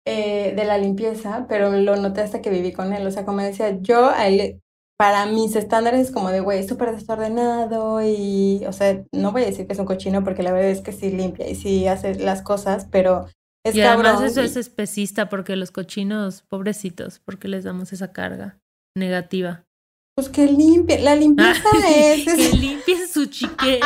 [0.05, 3.05] Eh, de la limpieza, pero lo noté hasta que viví con él.
[3.05, 4.61] O sea, como decía, yo a él,
[4.97, 9.47] para mis estándares es como de, güey, súper desordenado y, o sea, no voy a
[9.47, 12.15] decir que es un cochino porque la verdad es que sí limpia y sí hace
[12.15, 13.27] las cosas, pero
[13.65, 18.57] es y además eso es especista porque los cochinos, pobrecitos, porque les damos esa carga
[18.95, 19.65] negativa.
[20.15, 22.23] Pues que limpie, la limpieza es...
[22.23, 23.85] Que limpie su chiquero.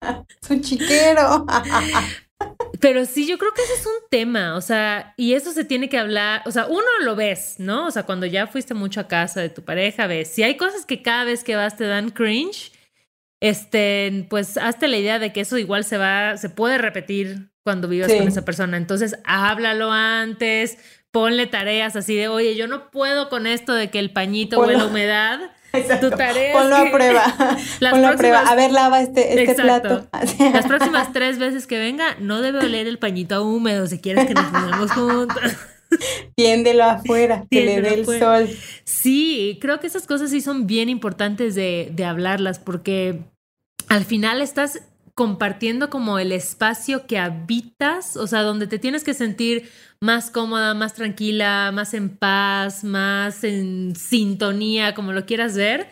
[0.42, 1.46] su chiquero.
[2.82, 5.88] Pero sí, yo creo que ese es un tema, o sea, y eso se tiene
[5.88, 7.86] que hablar, o sea, uno lo ves, ¿no?
[7.86, 10.84] O sea, cuando ya fuiste mucho a casa de tu pareja, ves, si hay cosas
[10.84, 12.72] que cada vez que vas te dan cringe,
[13.40, 17.86] este, pues hazte la idea de que eso igual se va, se puede repetir cuando
[17.86, 18.76] vivas con esa persona.
[18.76, 20.76] Entonces, háblalo antes,
[21.12, 24.80] ponle tareas así de, oye, yo no puedo con esto de que el pañito huele
[24.80, 25.38] a humedad.
[26.00, 27.24] Tu tarea Ponlo a prueba.
[27.90, 28.40] Ponlo a prueba.
[28.40, 30.06] A ver, lava este, este plato.
[30.52, 34.34] Las próximas tres veces que venga, no debe oler el pañito húmedo si quieres que
[34.34, 35.42] nos pongamos juntos.
[36.36, 38.48] Tiéndelo afuera, que le dé el sol.
[38.84, 43.20] Sí, creo que esas cosas sí son bien importantes de, de hablarlas porque
[43.88, 44.80] al final estás
[45.14, 49.70] compartiendo como el espacio que habitas, o sea, donde te tienes que sentir
[50.02, 55.86] más cómoda, más tranquila, más en paz, más en sintonía, como lo quieras ver.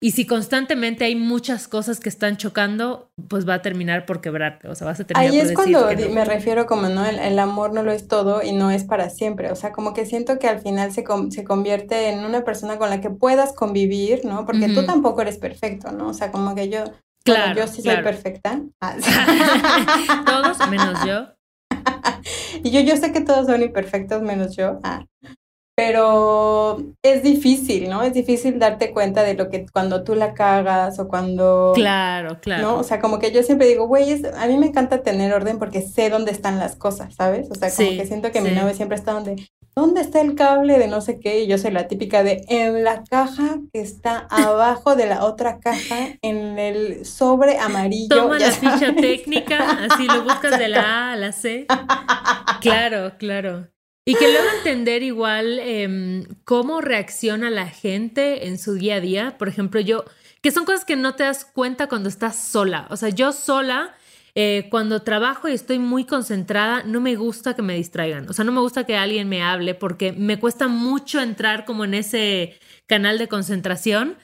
[0.00, 4.68] Y si constantemente hay muchas cosas que están chocando, pues va a terminar por quebrarte,
[4.68, 7.06] o sea, vas a terminar Ahí es cuando me refiero como, ¿no?
[7.06, 10.06] El, amor no lo es todo y no es para siempre, o sea, como que
[10.06, 14.24] siento que al final se, se convierte en una persona con la que puedas convivir,
[14.24, 14.44] ¿no?
[14.44, 16.08] Porque tú tampoco eres perfecto, ¿no?
[16.08, 16.84] O sea, como que yo
[17.24, 18.60] Claro, yo sí soy perfecta.
[18.80, 18.96] Ah,
[20.26, 21.35] todos menos yo.
[22.62, 24.80] Y yo, yo sé que todos son imperfectos menos yo.
[24.82, 25.04] Ah,
[25.76, 28.02] pero es difícil, ¿no?
[28.02, 31.72] Es difícil darte cuenta de lo que cuando tú la cagas o cuando...
[31.74, 32.62] Claro, claro.
[32.62, 32.78] ¿no?
[32.78, 35.82] O sea, como que yo siempre digo, güey, a mí me encanta tener orden porque
[35.82, 37.50] sé dónde están las cosas, ¿sabes?
[37.50, 39.36] O sea, como que siento que mi novio siempre está donde,
[39.76, 41.40] ¿dónde está el cable de no sé qué?
[41.40, 45.60] Y yo soy la típica de en la caja que está abajo de la otra
[45.60, 48.08] caja, en el sobre amarillo.
[48.08, 51.66] Toma la ficha técnica, así lo buscas de la A a la C.
[52.62, 53.68] Claro, claro.
[54.06, 59.36] Y que luego entender igual em, cómo reacciona la gente en su día a día.
[59.36, 60.04] Por ejemplo, yo,
[60.40, 62.86] que son cosas que no te das cuenta cuando estás sola.
[62.90, 63.95] O sea, yo sola
[64.38, 68.28] eh, cuando trabajo y estoy muy concentrada, no me gusta que me distraigan.
[68.28, 71.86] O sea, no me gusta que alguien me hable porque me cuesta mucho entrar como
[71.86, 74.18] en ese canal de concentración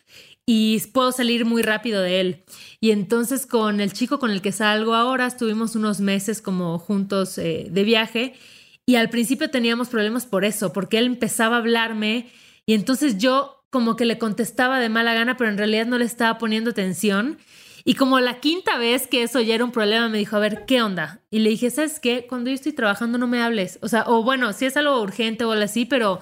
[0.44, 2.44] y puedo salir muy rápido de él.
[2.79, 7.38] Y entonces con el chico con el que salgo ahora, estuvimos unos meses como juntos
[7.38, 8.35] eh, de viaje
[8.85, 12.29] y al principio teníamos problemas por eso, porque él empezaba a hablarme
[12.66, 16.05] y entonces yo como que le contestaba de mala gana, pero en realidad no le
[16.05, 17.38] estaba poniendo atención.
[17.84, 20.64] Y como la quinta vez que eso ya era un problema, me dijo, a ver,
[20.66, 21.20] ¿qué onda?
[21.30, 22.26] Y le dije, ¿sabes qué?
[22.28, 23.78] Cuando yo estoy trabajando no me hables.
[23.82, 26.20] O sea, o bueno, si es algo urgente o algo así, pero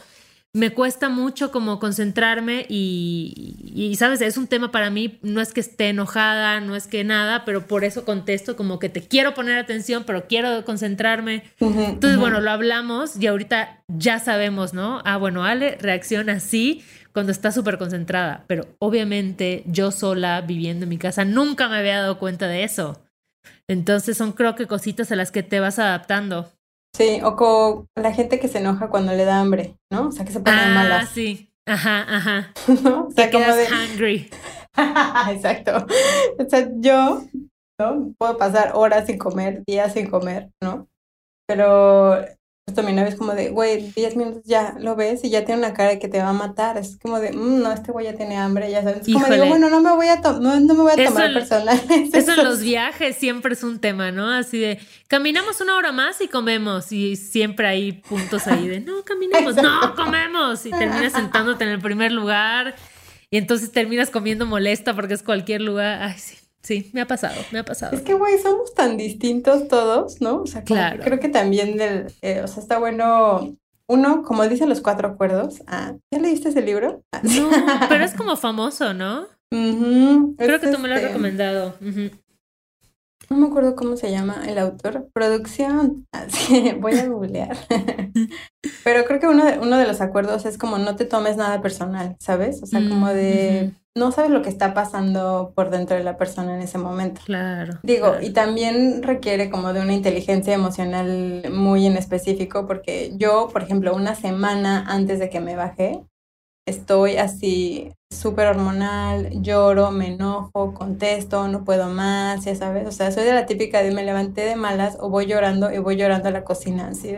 [0.53, 5.61] me cuesta mucho como concentrarme y, sabes, es un tema para mí, no es que
[5.61, 9.59] esté enojada, no es que nada, pero por eso contesto como que te quiero poner
[9.59, 11.45] atención, pero quiero concentrarme.
[11.61, 15.03] Entonces, bueno, lo hablamos y ahorita ya sabemos, ¿no?
[15.05, 16.83] Ah, bueno, Ale reacciona así
[17.13, 22.01] cuando está súper concentrada, pero obviamente yo sola viviendo en mi casa nunca me había
[22.01, 23.03] dado cuenta de eso.
[23.69, 26.53] Entonces son creo que cositas a las que te vas adaptando.
[26.97, 30.09] Sí, o con la gente que se enoja cuando le da hambre, ¿no?
[30.09, 31.51] O sea, que se pone ah, Ah, sí.
[31.67, 32.53] Ajá, ajá.
[32.83, 33.07] ¿No?
[33.07, 33.67] O sea, como de...
[33.67, 34.31] hungry.
[35.31, 35.87] Exacto.
[36.39, 37.23] O sea, yo,
[37.79, 38.13] ¿no?
[38.19, 40.89] Puedo pasar horas sin comer, días sin comer, ¿no?
[41.47, 42.25] Pero
[42.75, 45.75] también una vez como de, güey, 10 minutos ya lo ves y ya tiene una
[45.75, 46.79] cara de que te va a matar.
[46.79, 49.07] Es como de, mm, no, este güey ya tiene hambre, ya sabes.
[49.07, 51.81] Es como digo, bueno, no me voy a, no, me voy a tomar personal.
[52.13, 54.31] Eso, en los viajes siempre es un tema, ¿no?
[54.31, 54.79] Así de,
[55.09, 56.93] caminamos una hora más y comemos.
[56.93, 60.67] Y siempre hay puntos ahí de, no, caminemos, no, comemos.
[60.67, 62.75] Y terminas sentándote en el primer lugar
[63.31, 66.03] y entonces terminas comiendo molesta porque es cualquier lugar.
[66.03, 66.37] Ay, sí.
[66.63, 67.97] Sí, me ha pasado, me ha pasado.
[67.97, 70.43] Es que, güey, somos tan distintos todos, ¿no?
[70.43, 71.03] O sea, claro.
[71.03, 73.57] creo que también del, eh, o sea, está bueno,
[73.89, 77.03] uno, como dicen los cuatro acuerdos, ah, ¿ya leíste ese libro?
[77.13, 77.51] Ah, no,
[77.89, 79.27] pero es como famoso, ¿no?
[79.51, 81.75] Creo que tú me lo has este recomendado.
[83.31, 85.09] No me acuerdo cómo se llama el autor.
[85.13, 86.07] Producción.
[86.13, 87.57] Así, voy a googlear.
[88.85, 91.63] Pero creo que uno de, uno de los acuerdos es como no te tomes nada
[91.63, 92.61] personal, ¿sabes?
[92.63, 96.17] O sea, como mm, de no sabes lo que está pasando por dentro de la
[96.17, 97.21] persona en ese momento.
[97.25, 97.79] Claro.
[97.83, 103.63] Digo, y también requiere como de una inteligencia emocional muy en específico, porque yo, por
[103.63, 106.05] ejemplo, una semana antes de que me bajé,
[106.67, 113.13] estoy así súper hormonal, lloro, me enojo, contesto, no puedo más, ya sabes, o sea,
[113.13, 116.29] soy de la típica de me levanté de malas o voy llorando y voy llorando
[116.29, 117.15] a la cocina, así.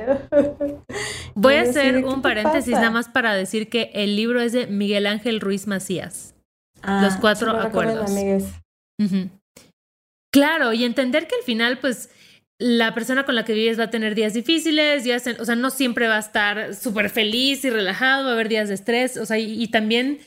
[1.34, 5.06] Voy a hacer un paréntesis nada más para decir que el libro es de Miguel
[5.06, 6.31] Ángel Ruiz Macías.
[6.82, 8.10] Los ah, cuatro acuerdos.
[10.32, 12.10] Claro, y entender que al final, pues,
[12.58, 15.70] la persona con la que vives va a tener días difíciles, días, o sea, no
[15.70, 19.26] siempre va a estar súper feliz y relajado, va a haber días de estrés, o
[19.26, 20.20] sea, y, también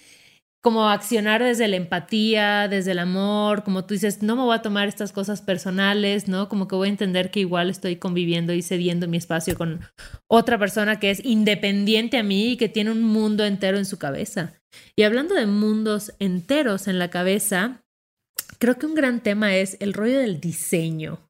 [0.65, 4.63] como accionar desde la empatía, desde el amor, como tú dices, no me voy a
[4.63, 6.49] tomar estas cosas personales, ¿no?
[6.49, 9.82] Como que voy a entender que igual estoy conviviendo y cediendo mi espacio con
[10.28, 13.99] otra persona que es independiente a mí y que tiene un mundo entero en su
[13.99, 14.56] cabeza.
[14.95, 17.84] Y hablando de mundos enteros en la cabeza,
[18.58, 21.30] creo que un gran tema es el rollo del diseño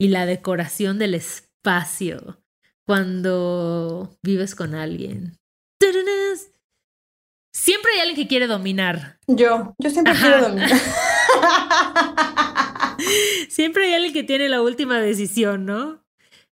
[0.00, 2.42] y la decoración del espacio
[2.84, 5.38] cuando vives con alguien.
[7.64, 9.16] Siempre hay alguien que quiere dominar.
[9.26, 10.68] Yo, yo siempre quiero dominar.
[13.48, 16.04] siempre hay alguien que tiene la última decisión, ¿no?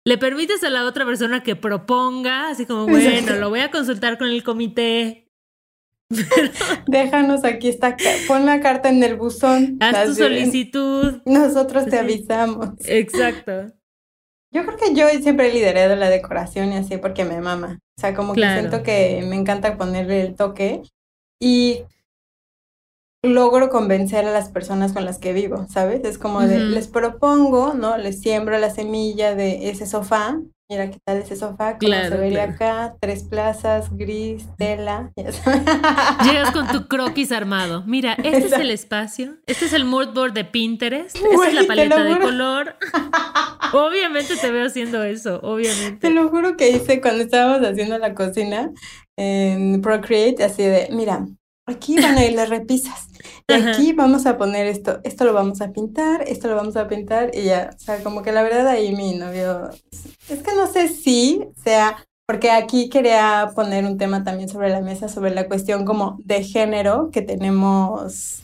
[0.04, 4.18] Le permites a la otra persona que proponga, así como, bueno, lo voy a consultar
[4.18, 5.26] con el comité.
[6.86, 7.96] Déjanos aquí está,
[8.28, 9.78] pon la carta en el buzón.
[9.80, 11.22] Haz tu solicitud.
[11.24, 12.68] Nosotros te avisamos.
[12.84, 13.72] Exacto.
[14.52, 17.80] Yo creo que yo siempre he liderado la decoración y así porque me mama.
[17.98, 20.82] O sea, como que siento que me encanta ponerle el toque
[21.40, 21.84] y
[23.22, 26.04] logro convencer a las personas con las que vivo, ¿sabes?
[26.04, 27.98] Es como de, les propongo, ¿no?
[27.98, 30.40] Les siembro la semilla de ese sofá.
[30.70, 35.10] Mira qué tal ese sofá, cómo se vería acá, tres plazas, gris, tela.
[35.16, 37.82] Llegas con tu croquis armado.
[37.88, 41.64] Mira, este es el espacio, este es el mood board de Pinterest, esta es la
[41.64, 42.76] paleta de color.
[43.72, 45.96] obviamente te veo haciendo eso, obviamente.
[45.96, 48.70] Te lo juro que hice cuando estábamos haciendo la cocina
[49.16, 51.26] en Procreate, así de, mira,
[51.66, 53.09] aquí van a ir las repisas.
[53.50, 56.88] Y aquí vamos a poner esto, esto lo vamos a pintar, esto lo vamos a
[56.88, 59.70] pintar y ya, o sea, como que la verdad ahí mi novio,
[60.28, 64.80] es que no sé si sea, porque aquí quería poner un tema también sobre la
[64.80, 68.42] mesa, sobre la cuestión como de género que tenemos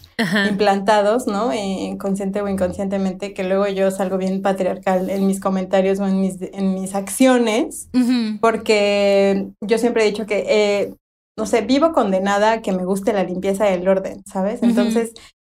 [0.48, 1.52] implantados, ¿no?
[1.52, 6.20] Eh, consciente o inconscientemente, que luego yo salgo bien patriarcal en mis comentarios o en
[6.20, 7.88] mis, en mis acciones,
[8.40, 10.94] porque yo siempre he dicho que eh,
[11.38, 14.62] no sé, vivo condenada a que me guste la limpieza y el orden, ¿sabes?
[14.62, 15.12] Entonces,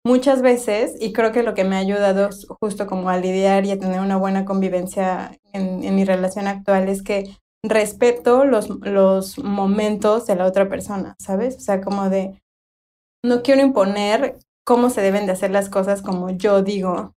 [0.06, 3.72] muchas veces, y creo que lo que me ha ayudado justo como a lidiar y
[3.72, 10.26] a tener una buena convivencia en, mi relación actual es que respeto los, los momentos
[10.26, 11.58] de la otra persona, ¿sabes?
[11.58, 12.42] O sea, como de,
[13.24, 17.14] no quiero imponer cómo se deben de hacer las cosas como yo digo,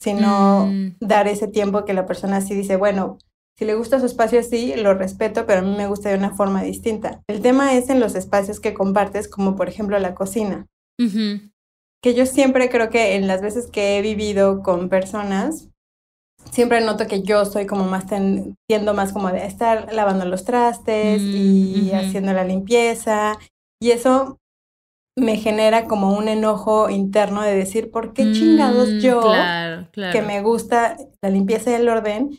[0.00, 0.96] sino mm.
[1.00, 3.18] dar ese tiempo que la persona sí dice, bueno,
[3.56, 6.34] si le gusta su espacio así, lo respeto, pero a mí me gusta de una
[6.34, 7.22] forma distinta.
[7.28, 10.66] El tema es en los espacios que compartes, como por ejemplo la cocina.
[10.98, 15.68] Que yo siempre creo que en las veces que he vivido con personas,
[16.50, 18.06] siempre noto que yo soy como más,
[18.68, 23.38] tiendo más como de estar lavando los trastes mm, y haciendo la limpieza.
[23.80, 24.38] Y eso
[25.16, 29.22] me genera como un enojo interno de decir, ¿por qué chingados mm, yo,
[30.12, 32.36] que me gusta la limpieza y el orden,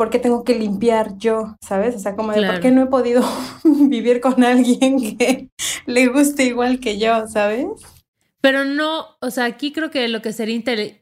[0.00, 1.58] ¿por qué tengo que limpiar yo?
[1.60, 1.94] ¿Sabes?
[1.94, 3.22] O sea, como de por qué no he podido
[3.64, 5.50] vivir con alguien que
[5.84, 7.66] le guste igual que yo, ¿sabes?
[8.40, 10.54] Pero no, o sea, aquí creo que lo que sería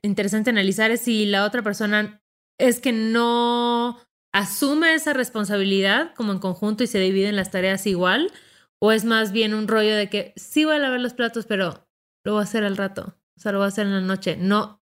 [0.02, 2.20] interesante analizar es si la otra persona
[2.58, 4.00] es que no
[4.34, 8.32] asume esa responsabilidad como en conjunto y se dividen las tareas igual,
[8.80, 11.86] o es más bien un rollo de que sí voy a lavar los platos, pero
[12.24, 14.36] lo voy a hacer al rato, o sea, lo voy a hacer en la noche.
[14.36, 14.77] No,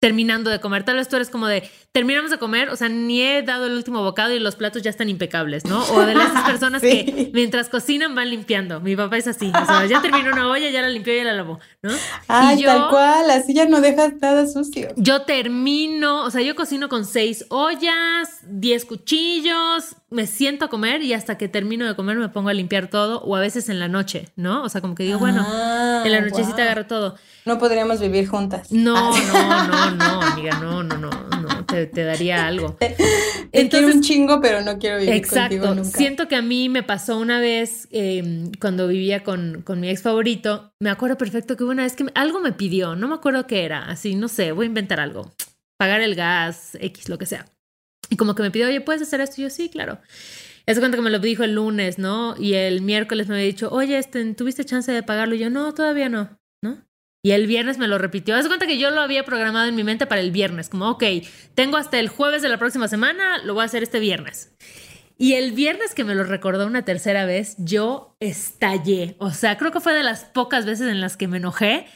[0.00, 0.84] terminando de comer.
[0.84, 3.72] Tal vez tú eres como de, terminamos de comer, o sea, ni he dado el
[3.72, 5.82] último bocado y los platos ya están impecables, ¿no?
[5.92, 8.80] O de las personas que mientras cocinan van limpiando.
[8.80, 11.24] Mi papá es así, o sea, ya terminó una olla, ya la limpió y ya
[11.24, 11.90] la lavó, ¿no?
[12.28, 14.88] Ay, tal cual, así ya no dejas nada sucio.
[14.96, 21.02] Yo termino, o sea, yo cocino con seis ollas, diez cuchillos, me siento a comer
[21.02, 23.78] y hasta que termino de comer me pongo a limpiar todo, o a veces en
[23.78, 24.62] la noche, ¿no?
[24.62, 27.16] O sea, como que digo, bueno, ah, en la nochecita agarro todo.
[27.44, 28.72] No podríamos vivir juntas.
[28.72, 29.66] No, ah.
[29.68, 32.76] no, no, no, amiga, no, no, no, no, te, daría algo.
[33.52, 35.96] Entonces, quiero un chingo, pero no quiero vivir contigo nunca.
[35.96, 40.02] Siento que a mí me pasó una vez em, cuando vivía con, con mi ex
[40.02, 43.64] favorito, me acuerdo perfecto que una vez que algo me pidió, no me acuerdo qué
[43.64, 45.32] era, así, no sé, voy a inventar algo,
[45.76, 47.44] pagar el gas, X, lo que sea.
[48.10, 49.40] Y como que me pidió, oye, ¿puedes hacer esto?
[49.40, 50.00] Y yo, sí, claro.
[50.66, 52.34] Es cuenta que me lo dijo el lunes, ¿no?
[52.38, 55.34] Y el miércoles me había dicho, oye, este, ¿tuviste chance de pagarlo?
[55.34, 56.38] Y yo, no, todavía no.
[57.22, 58.36] Y el viernes me lo repitió.
[58.36, 61.04] Haz cuenta que yo lo había programado en mi mente para el viernes, como, ok,
[61.54, 64.54] tengo hasta el jueves de la próxima semana, lo voy a hacer este viernes.
[65.18, 69.16] Y el viernes que me lo recordó una tercera vez, yo estallé.
[69.18, 71.86] O sea, creo que fue de las pocas veces en las que me enojé.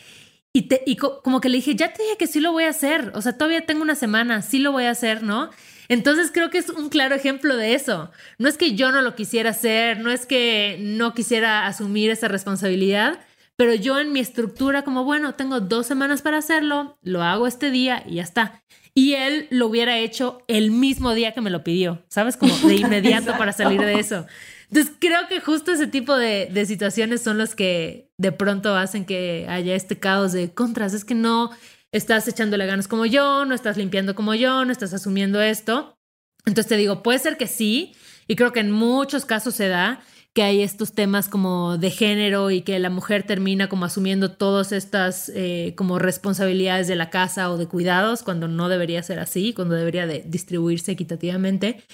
[0.53, 2.71] Y, te, y como que le dije, ya te dije que sí lo voy a
[2.71, 3.13] hacer.
[3.15, 5.51] O sea, todavía tengo una semana, sí lo voy a hacer, ¿no?
[5.89, 8.11] Entonces creo que es un claro ejemplo de eso.
[8.39, 12.29] No es que yo no lo quisiera hacer, no es que no quisiera asumir esa
[12.29, 13.21] responsabilidad,
[13.57, 17.71] pero yo en mi estructura como, bueno, tengo dos semanas para hacerlo, lo hago este
[17.71, 18.63] día y ya está.
[18.95, 22.37] Y él lo hubiera hecho el mismo día que me lo pidió, ¿sabes?
[22.37, 24.27] Como de inmediato para salir de eso.
[24.69, 29.05] Entonces creo que justo ese tipo de, de situaciones son los que de pronto hacen
[29.05, 30.95] que haya este caos de contras.
[30.95, 31.51] Es que no
[31.93, 35.97] estás echándole ganas como yo, no estás limpiando como yo, no estás asumiendo esto.
[36.45, 37.95] Entonces te digo, puede ser que sí,
[38.27, 40.03] y creo que en muchos casos se da,
[40.35, 44.73] que hay estos temas como de género y que la mujer termina como asumiendo todas
[44.73, 49.53] estas eh, como responsabilidades de la casa o de cuidados cuando no debería ser así,
[49.53, 51.85] cuando debería de distribuirse equitativamente.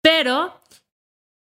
[0.00, 0.60] Pero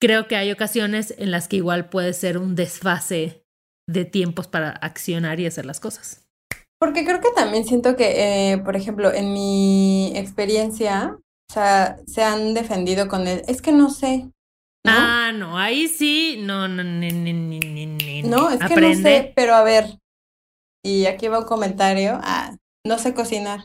[0.00, 3.44] creo que hay ocasiones en las que igual puede ser un desfase
[3.88, 6.25] de tiempos para accionar y hacer las cosas.
[6.78, 11.16] Porque creo que también siento que, eh, por ejemplo, en mi experiencia,
[11.50, 14.30] o sea, se han defendido con el, es que no sé.
[14.86, 19.54] Ah, no, ahí sí, no, no, ni, ni, ni, No, es que no sé, pero
[19.54, 19.98] a ver,
[20.84, 22.54] y aquí va un comentario, ah,
[22.86, 23.64] no sé cocinar.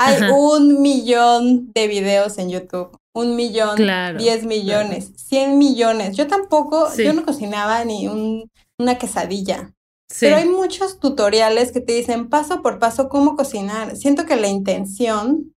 [0.00, 3.76] Hay un millón de videos en YouTube, un millón,
[4.18, 6.16] diez millones, cien millones.
[6.16, 9.74] Yo tampoco, yo no cocinaba ni un, una quesadilla.
[10.20, 13.96] Pero hay muchos tutoriales que te dicen paso por paso cómo cocinar.
[13.96, 15.54] Siento que la intención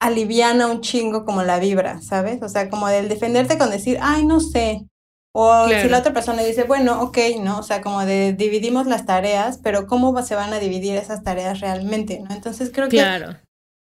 [0.00, 2.42] aliviana un chingo como la vibra, ¿sabes?
[2.42, 4.86] O sea, como del defenderte con decir, ay, no sé.
[5.34, 7.58] O si la otra persona dice, bueno, ok, ¿no?
[7.60, 11.60] O sea, como de dividimos las tareas, pero ¿cómo se van a dividir esas tareas
[11.60, 12.34] realmente, ¿no?
[12.34, 13.36] Entonces creo que claro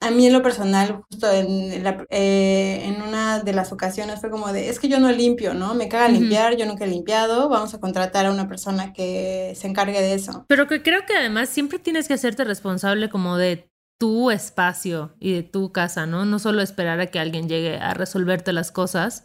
[0.03, 4.29] a mí en lo personal, justo en, la, eh, en una de las ocasiones fue
[4.29, 5.73] como de, es que yo no limpio, ¿no?
[5.75, 9.67] Me caga limpiar, yo nunca he limpiado, vamos a contratar a una persona que se
[9.67, 10.45] encargue de eso.
[10.49, 15.33] Pero que creo que además siempre tienes que hacerte responsable como de tu espacio y
[15.33, 16.25] de tu casa, ¿no?
[16.25, 19.23] No solo esperar a que alguien llegue a resolverte las cosas.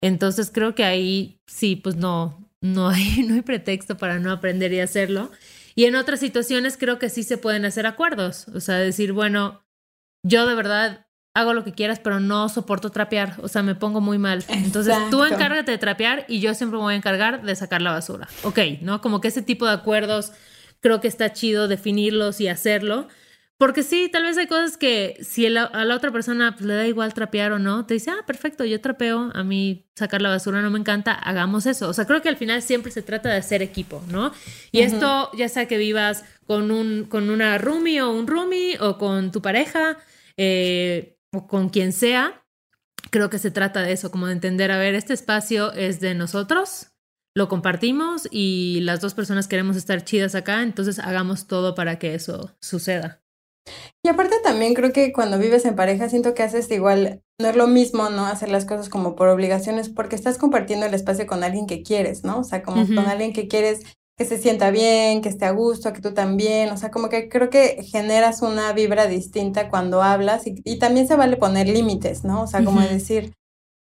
[0.00, 4.72] Entonces creo que ahí sí, pues no, no hay, no hay pretexto para no aprender
[4.72, 5.30] y hacerlo.
[5.74, 9.65] Y en otras situaciones creo que sí se pueden hacer acuerdos, o sea, decir, bueno,
[10.26, 14.00] yo de verdad hago lo que quieras, pero no soporto trapear, o sea, me pongo
[14.00, 14.44] muy mal.
[14.48, 17.92] Entonces tú encárgate de trapear y yo siempre me voy a encargar de sacar la
[17.92, 18.26] basura.
[18.42, 19.00] Ok, ¿no?
[19.02, 20.32] Como que ese tipo de acuerdos
[20.80, 23.08] creo que está chido definirlos y hacerlo.
[23.58, 25.50] Porque sí, tal vez hay cosas que si a
[25.84, 28.82] la otra persona pues, le da igual trapear o no, te dice, ah, perfecto, yo
[28.82, 31.88] trapeo, a mí sacar la basura no me encanta, hagamos eso.
[31.88, 34.32] O sea, creo que al final siempre se trata de hacer equipo, ¿no?
[34.72, 38.98] Y esto, ya sea que vivas con, un, con una roomie o un roomie o
[38.98, 39.96] con tu pareja,
[40.36, 42.44] eh, o con quien sea,
[43.10, 46.14] creo que se trata de eso, como de entender, a ver, este espacio es de
[46.14, 46.92] nosotros,
[47.34, 52.14] lo compartimos y las dos personas queremos estar chidas acá, entonces hagamos todo para que
[52.14, 53.22] eso suceda.
[54.04, 57.56] Y aparte también creo que cuando vives en pareja siento que haces igual, no es
[57.56, 58.26] lo mismo, ¿no?
[58.26, 62.24] Hacer las cosas como por obligaciones porque estás compartiendo el espacio con alguien que quieres,
[62.24, 62.38] ¿no?
[62.38, 63.82] O sea, como con alguien que quieres
[64.16, 67.28] que se sienta bien, que esté a gusto, que tú también, o sea, como que
[67.28, 72.42] creo que generas una vibra distinta cuando hablas y, también se vale poner límites, ¿no?
[72.42, 73.34] O sea, como decir,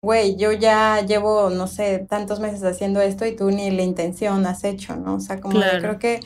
[0.01, 4.45] güey, yo ya llevo, no sé, tantos meses haciendo esto y tú ni la intención
[4.47, 5.15] has hecho, ¿no?
[5.15, 6.19] O sea, como creo que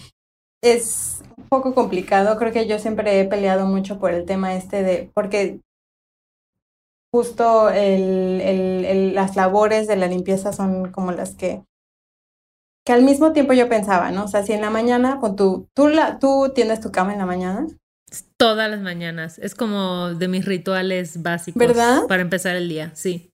[0.64, 4.84] es un poco complicado, creo que yo siempre he peleado mucho por el tema este
[4.84, 5.60] de, porque
[7.14, 11.64] justo el, el, las labores de la limpieza son como las que
[12.88, 14.24] que al mismo tiempo yo pensaba, ¿no?
[14.24, 17.20] O sea, si en la mañana, con tu, tú, la, tú tienes tu cama en
[17.20, 17.68] la mañana.
[18.38, 19.40] Todas las mañanas.
[19.40, 21.60] Es como de mis rituales básicos.
[21.60, 22.08] ¿Verdad?
[22.08, 23.30] Para empezar el día, sí.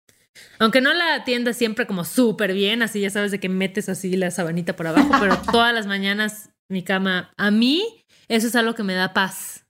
[0.57, 4.17] Aunque no la atiendas siempre como súper bien, así ya sabes de que metes así
[4.17, 8.73] la sabanita por abajo, pero todas las mañanas mi cama, a mí, eso es algo
[8.73, 9.67] que me da paz.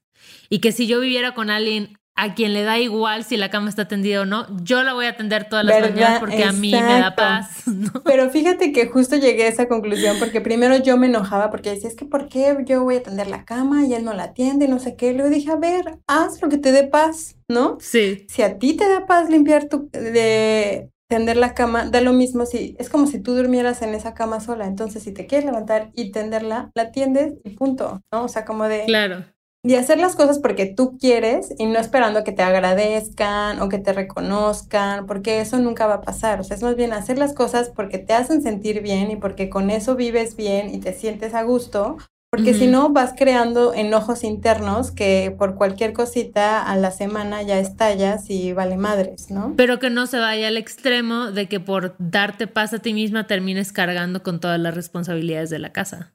[0.48, 3.68] Y que si yo viviera con alguien a quien le da igual si la cama
[3.68, 6.70] está tendida o no, yo la voy a atender todas las mañanas porque a mí
[6.70, 7.64] me da paz.
[8.04, 11.88] Pero fíjate que justo llegué a esa conclusión porque primero yo me enojaba porque decía,
[11.88, 14.66] es que ¿por qué yo voy a atender la cama y él no la atiende
[14.66, 15.12] y no sé qué?
[15.12, 17.78] Luego dije, a ver, haz lo que te dé paz, ¿no?
[17.80, 18.26] Sí.
[18.28, 22.46] Si a ti te da paz limpiar tu, de tender la cama, da lo mismo
[22.46, 25.90] si, es como si tú durmieras en esa cama sola, entonces si te quieres levantar
[25.94, 28.24] y tenderla, la atiendes y punto, ¿no?
[28.24, 28.84] O sea, como de...
[28.86, 29.33] Claro
[29.64, 33.78] y hacer las cosas porque tú quieres y no esperando que te agradezcan o que
[33.78, 36.38] te reconozcan, porque eso nunca va a pasar.
[36.38, 39.48] O sea, es más bien hacer las cosas porque te hacen sentir bien y porque
[39.48, 41.96] con eso vives bien y te sientes a gusto,
[42.30, 47.58] porque si no vas creando enojos internos que por cualquier cosita a la semana ya
[47.58, 49.54] estallas y vale madres, ¿no?
[49.56, 53.28] Pero que no se vaya al extremo de que por darte paz a ti misma
[53.28, 56.12] termines cargando con todas las responsabilidades de la casa.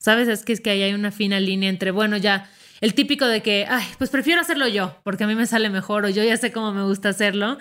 [0.00, 0.28] ¿Sabes?
[0.28, 2.50] Es que es que ahí hay una fina línea entre, bueno, ya
[2.80, 6.04] el típico de que, ay, pues prefiero hacerlo yo, porque a mí me sale mejor
[6.04, 7.58] o yo ya sé cómo me gusta hacerlo.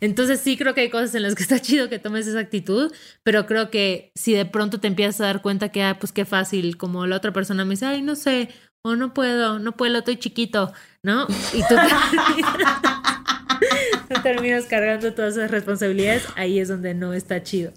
[0.00, 2.92] Entonces sí creo que hay cosas en las que está chido que tomes esa actitud,
[3.22, 6.24] pero creo que si de pronto te empiezas a dar cuenta que, ah, pues qué
[6.24, 8.48] fácil, como la otra persona me dice, ay, no sé,
[8.84, 10.72] o no puedo, no puedo, estoy chiquito,
[11.04, 11.28] ¿no?
[11.52, 11.76] Y tú,
[14.22, 17.72] terminas cargando todas esas responsabilidades, ahí es donde no está chido.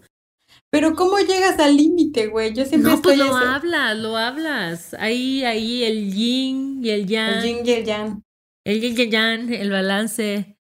[0.76, 2.53] Pero ¿cómo llegas al límite, güey?
[2.53, 4.93] Yo siempre no, pues lo hablas, lo hablas.
[4.99, 7.38] Ahí, ahí el yin y el yang.
[7.38, 8.23] El yin y el yang.
[8.65, 10.57] El yin y el yang, el balance.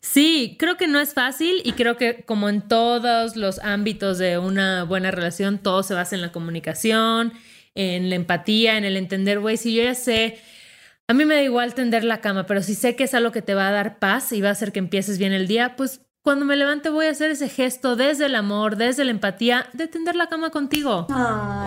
[0.00, 4.38] Sí, creo que no es fácil y creo que como en todos los ámbitos de
[4.38, 7.32] una buena relación, todo se basa en la comunicación,
[7.74, 10.38] en la empatía, en el entender, güey, si yo ya sé,
[11.08, 13.42] a mí me da igual tender la cama, pero si sé que es algo que
[13.42, 16.05] te va a dar paz y va a hacer que empieces bien el día, pues
[16.26, 19.86] cuando me levante voy a hacer ese gesto desde el amor, desde la empatía, de
[19.86, 21.06] tender la cama contigo.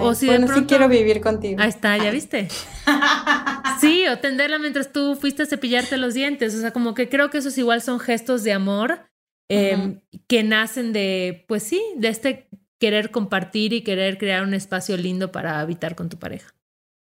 [0.01, 1.61] o si bueno, de pronto, sí quiero vivir contigo.
[1.61, 2.49] Ahí está, ¿ya viste?
[3.79, 6.53] sí, o tenderla mientras tú fuiste a cepillarte los dientes.
[6.55, 8.99] O sea, como que creo que esos igual son gestos de amor
[9.47, 12.49] em, que nacen de, pues sí, de este
[12.79, 16.53] querer compartir y querer crear un espacio lindo para habitar con tu pareja.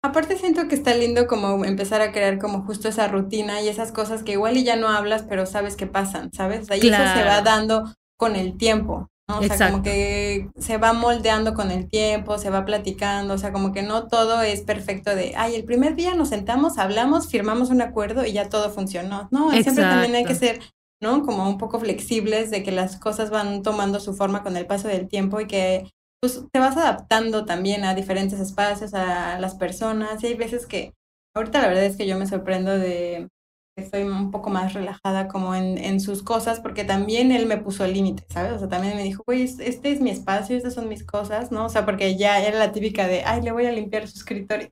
[0.04, 3.92] Aparte siento que está lindo como empezar a crear como justo esa rutina y esas
[3.92, 6.70] cosas que igual y ya no hablas, pero sabes que pasan, ¿sabes?
[6.70, 9.40] Ahí eso se va dando con el tiempo, ¿no?
[9.40, 13.52] O sea, como que se va moldeando con el tiempo, se va platicando, o sea,
[13.52, 17.70] como que no todo es perfecto de, ay, el primer día nos sentamos, hablamos, firmamos
[17.70, 19.28] un acuerdo y ya todo funcionó.
[19.32, 20.62] No, siempre también hay que ser,
[21.02, 21.24] ¿no?
[21.24, 24.88] Como un poco flexibles de que las cosas van tomando su forma con el paso
[24.88, 25.92] del tiempo y que
[26.22, 30.24] pues te vas adaptando también a diferentes espacios, a las personas.
[30.24, 30.94] Y hay veces que,
[31.36, 33.28] ahorita la verdad es que yo me sorprendo de
[33.76, 37.58] que estoy un poco más relajada como en, en sus cosas, porque también él me
[37.58, 38.54] puso el límite, ¿sabes?
[38.54, 41.66] O sea, también me dijo, güey, este es mi espacio, estas son mis cosas, ¿no?
[41.66, 44.70] O sea, porque ya era la típica de, ay, le voy a limpiar su escritorio.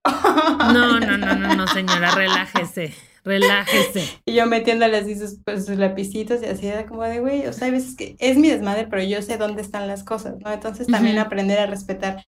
[0.73, 2.93] No, no, no, no, no, señora, relájese
[3.25, 4.03] relájese.
[4.25, 7.53] Y yo metiéndole así sus, pues, sus lapicitos y así era como de, güey, o
[7.53, 10.51] sea, hay veces que es mi desmadre, pero yo sé dónde están las cosas, ¿no?
[10.53, 12.23] Entonces también aprender a respetar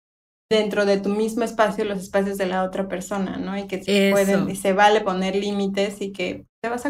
[0.51, 3.57] dentro de tu mismo espacio los espacios de la otra persona, ¿no?
[3.57, 6.85] Y que se pueden, y se vale poner límites y que te vas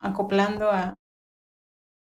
[0.00, 0.94] acoplando a,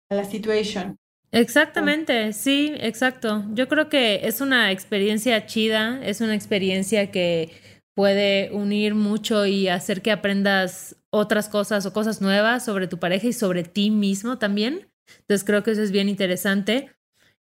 [0.09, 0.97] a la situación.
[1.31, 3.45] Exactamente, sí, exacto.
[3.53, 7.51] Yo creo que es una experiencia chida, es una experiencia que
[7.95, 13.27] puede unir mucho y hacer que aprendas otras cosas o cosas nuevas sobre tu pareja
[13.27, 14.89] y sobre ti mismo también.
[15.19, 16.91] Entonces creo que eso es bien interesante.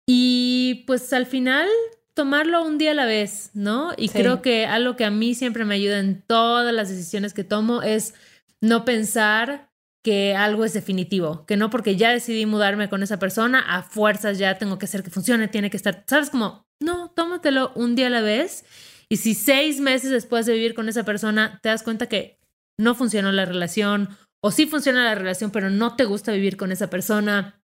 [0.07, 1.69] Y pues al final
[2.15, 3.93] tomarlo un día a la vez, ¿no?
[3.97, 7.45] Y creo que algo que a mí siempre me ayuda en todas las decisiones que
[7.45, 8.15] tomo es
[8.61, 9.71] no pensar
[10.03, 14.39] que algo es definitivo, que no porque ya decidí mudarme con esa persona, a fuerzas
[14.39, 16.31] ya tengo que hacer que funcione, tiene que estar, ¿sabes?
[16.31, 18.65] Como, no, tómatelo un día a la vez.
[19.11, 22.39] Y si seis meses después de vivir con esa persona te das cuenta que
[22.79, 26.71] no funcionó la relación o sí funciona la relación, pero no te gusta vivir con
[26.71, 27.61] esa persona,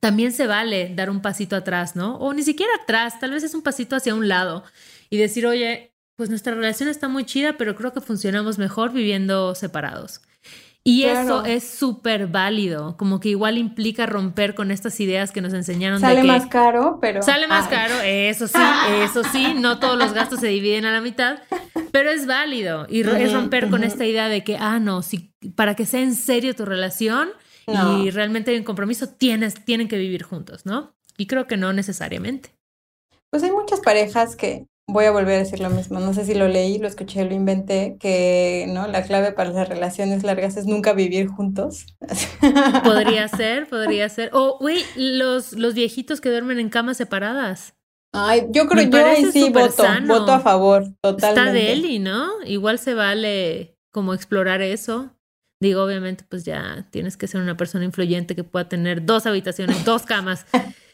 [0.00, 2.16] también se vale dar un pasito atrás, ¿no?
[2.16, 4.64] O ni siquiera atrás, tal vez es un pasito hacia un lado
[5.08, 9.54] y decir, oye, pues nuestra relación está muy chida, pero creo que funcionamos mejor viviendo
[9.54, 10.20] separados.
[10.86, 15.52] Y eso es súper válido, como que igual implica romper con estas ideas que nos
[15.52, 15.98] enseñaron.
[15.98, 17.22] Sale de que más caro, pero...
[17.22, 18.54] Sale más caro, eso sí,
[19.02, 21.40] eso sí, no todos los gastos se dividen a la mitad,
[21.90, 25.74] pero es válido y es romper con esta idea de que, ah, no, si, para
[25.74, 27.30] que sea en serio tu relación
[27.66, 30.94] y realmente hay un compromiso, tienes, tienen que vivir juntos, ¿no?
[31.18, 32.54] Y creo que no necesariamente.
[33.30, 36.00] Pues hay muchas parejas que voy a volver a decir lo mismo.
[36.00, 39.68] No sé si lo leí, lo escuché, lo inventé, que no la clave para las
[39.68, 41.86] relaciones largas es nunca vivir juntos.
[42.84, 44.30] Podría ser, podría ser.
[44.32, 47.74] O, güey, los, los viejitos que duermen en camas separadas.
[48.12, 51.26] Ay, yo creo, yo ahí sí voto, voto a favor, totalmente.
[51.26, 52.30] Está Deli, ¿no?
[52.46, 55.10] Igual se vale como explorar eso.
[55.60, 59.84] Digo, obviamente, pues ya tienes que ser una persona influyente que pueda tener dos habitaciones,
[59.84, 60.46] dos camas.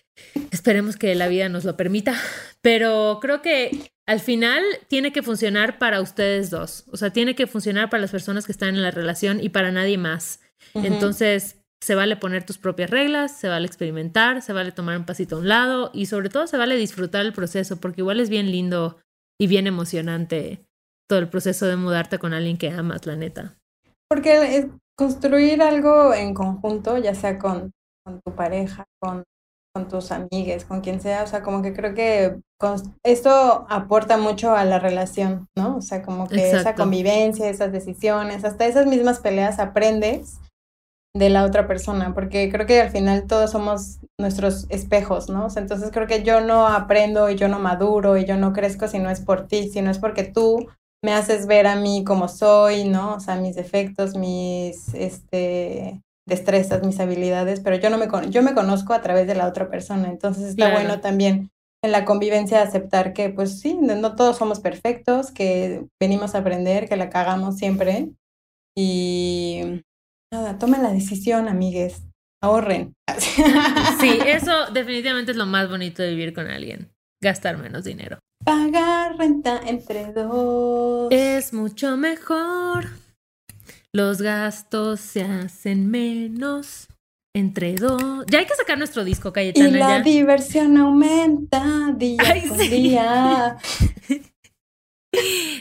[0.63, 2.15] Esperemos que la vida nos lo permita,
[2.61, 7.49] pero creo que al final tiene que funcionar para ustedes dos, o sea, tiene que
[7.49, 10.39] funcionar para las personas que están en la relación y para nadie más.
[10.75, 15.35] Entonces, se vale poner tus propias reglas, se vale experimentar, se vale tomar un pasito
[15.35, 18.53] a un lado y sobre todo se vale disfrutar el proceso, porque igual es bien
[18.53, 18.99] lindo
[19.41, 20.65] y bien emocionante
[21.09, 23.57] todo el proceso de mudarte con alguien que amas, la neta.
[24.09, 27.73] Porque construir algo en conjunto, ya sea con,
[28.07, 29.25] con tu pareja, con
[29.75, 32.39] con tus amigues, con quien sea, o sea, como que creo que
[33.03, 35.77] esto aporta mucho a la relación, ¿no?
[35.77, 40.41] O sea, como que esa convivencia, esas decisiones, hasta esas mismas peleas aprendes
[41.15, 45.47] de la otra persona, porque creo que al final todos somos nuestros espejos, ¿no?
[45.47, 48.53] O sea, entonces creo que yo no aprendo y yo no maduro y yo no
[48.53, 50.69] crezco si no es por ti, si no es porque tú
[51.05, 53.15] me haces ver a mí como soy, ¿no?
[53.15, 56.01] O sea, mis defectos, mis, este,
[56.33, 59.71] destrezas, mis habilidades, pero yo no me yo me conozco a través de la otra
[59.71, 61.51] persona, entonces está bueno también
[61.85, 66.89] en la convivencia aceptar que pues sí, no todos somos perfectos, que venimos a aprender,
[66.89, 68.09] que la cagamos siempre
[68.77, 69.83] y
[70.33, 72.03] nada, tomen la decisión, amigues,
[72.43, 72.95] ahorren.
[74.01, 76.91] Sí, eso definitivamente es lo más bonito de vivir con alguien,
[77.23, 78.19] gastar menos dinero.
[78.45, 81.09] Pagar renta entre dos.
[81.13, 83.02] Es mucho mejor.
[83.95, 86.89] Los gastos se hacen menos.
[87.35, 88.25] Entre dos.
[88.31, 89.69] Ya hay que sacar nuestro disco, Cayetana.
[89.69, 90.03] Y la ya.
[90.03, 92.69] diversión aumenta día Ay, con sí.
[92.69, 93.57] día.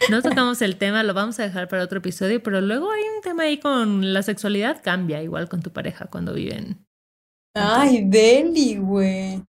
[0.09, 3.21] No tocamos el tema, lo vamos a dejar para otro episodio, pero luego hay un
[3.21, 6.85] tema ahí con la sexualidad, cambia igual con tu pareja cuando viven.
[7.53, 9.43] Ay, Deli, güey.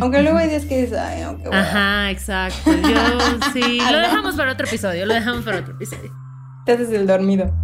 [0.00, 1.60] Aunque luego hay días que dices, ay, no, qué hueva.
[1.60, 2.70] Ajá, exacto.
[2.72, 3.78] Yo sí.
[3.80, 3.98] Lo No.
[3.98, 6.10] dejamos para otro episodio, lo dejamos para otro episodio.
[6.66, 7.63] Haces el dormido.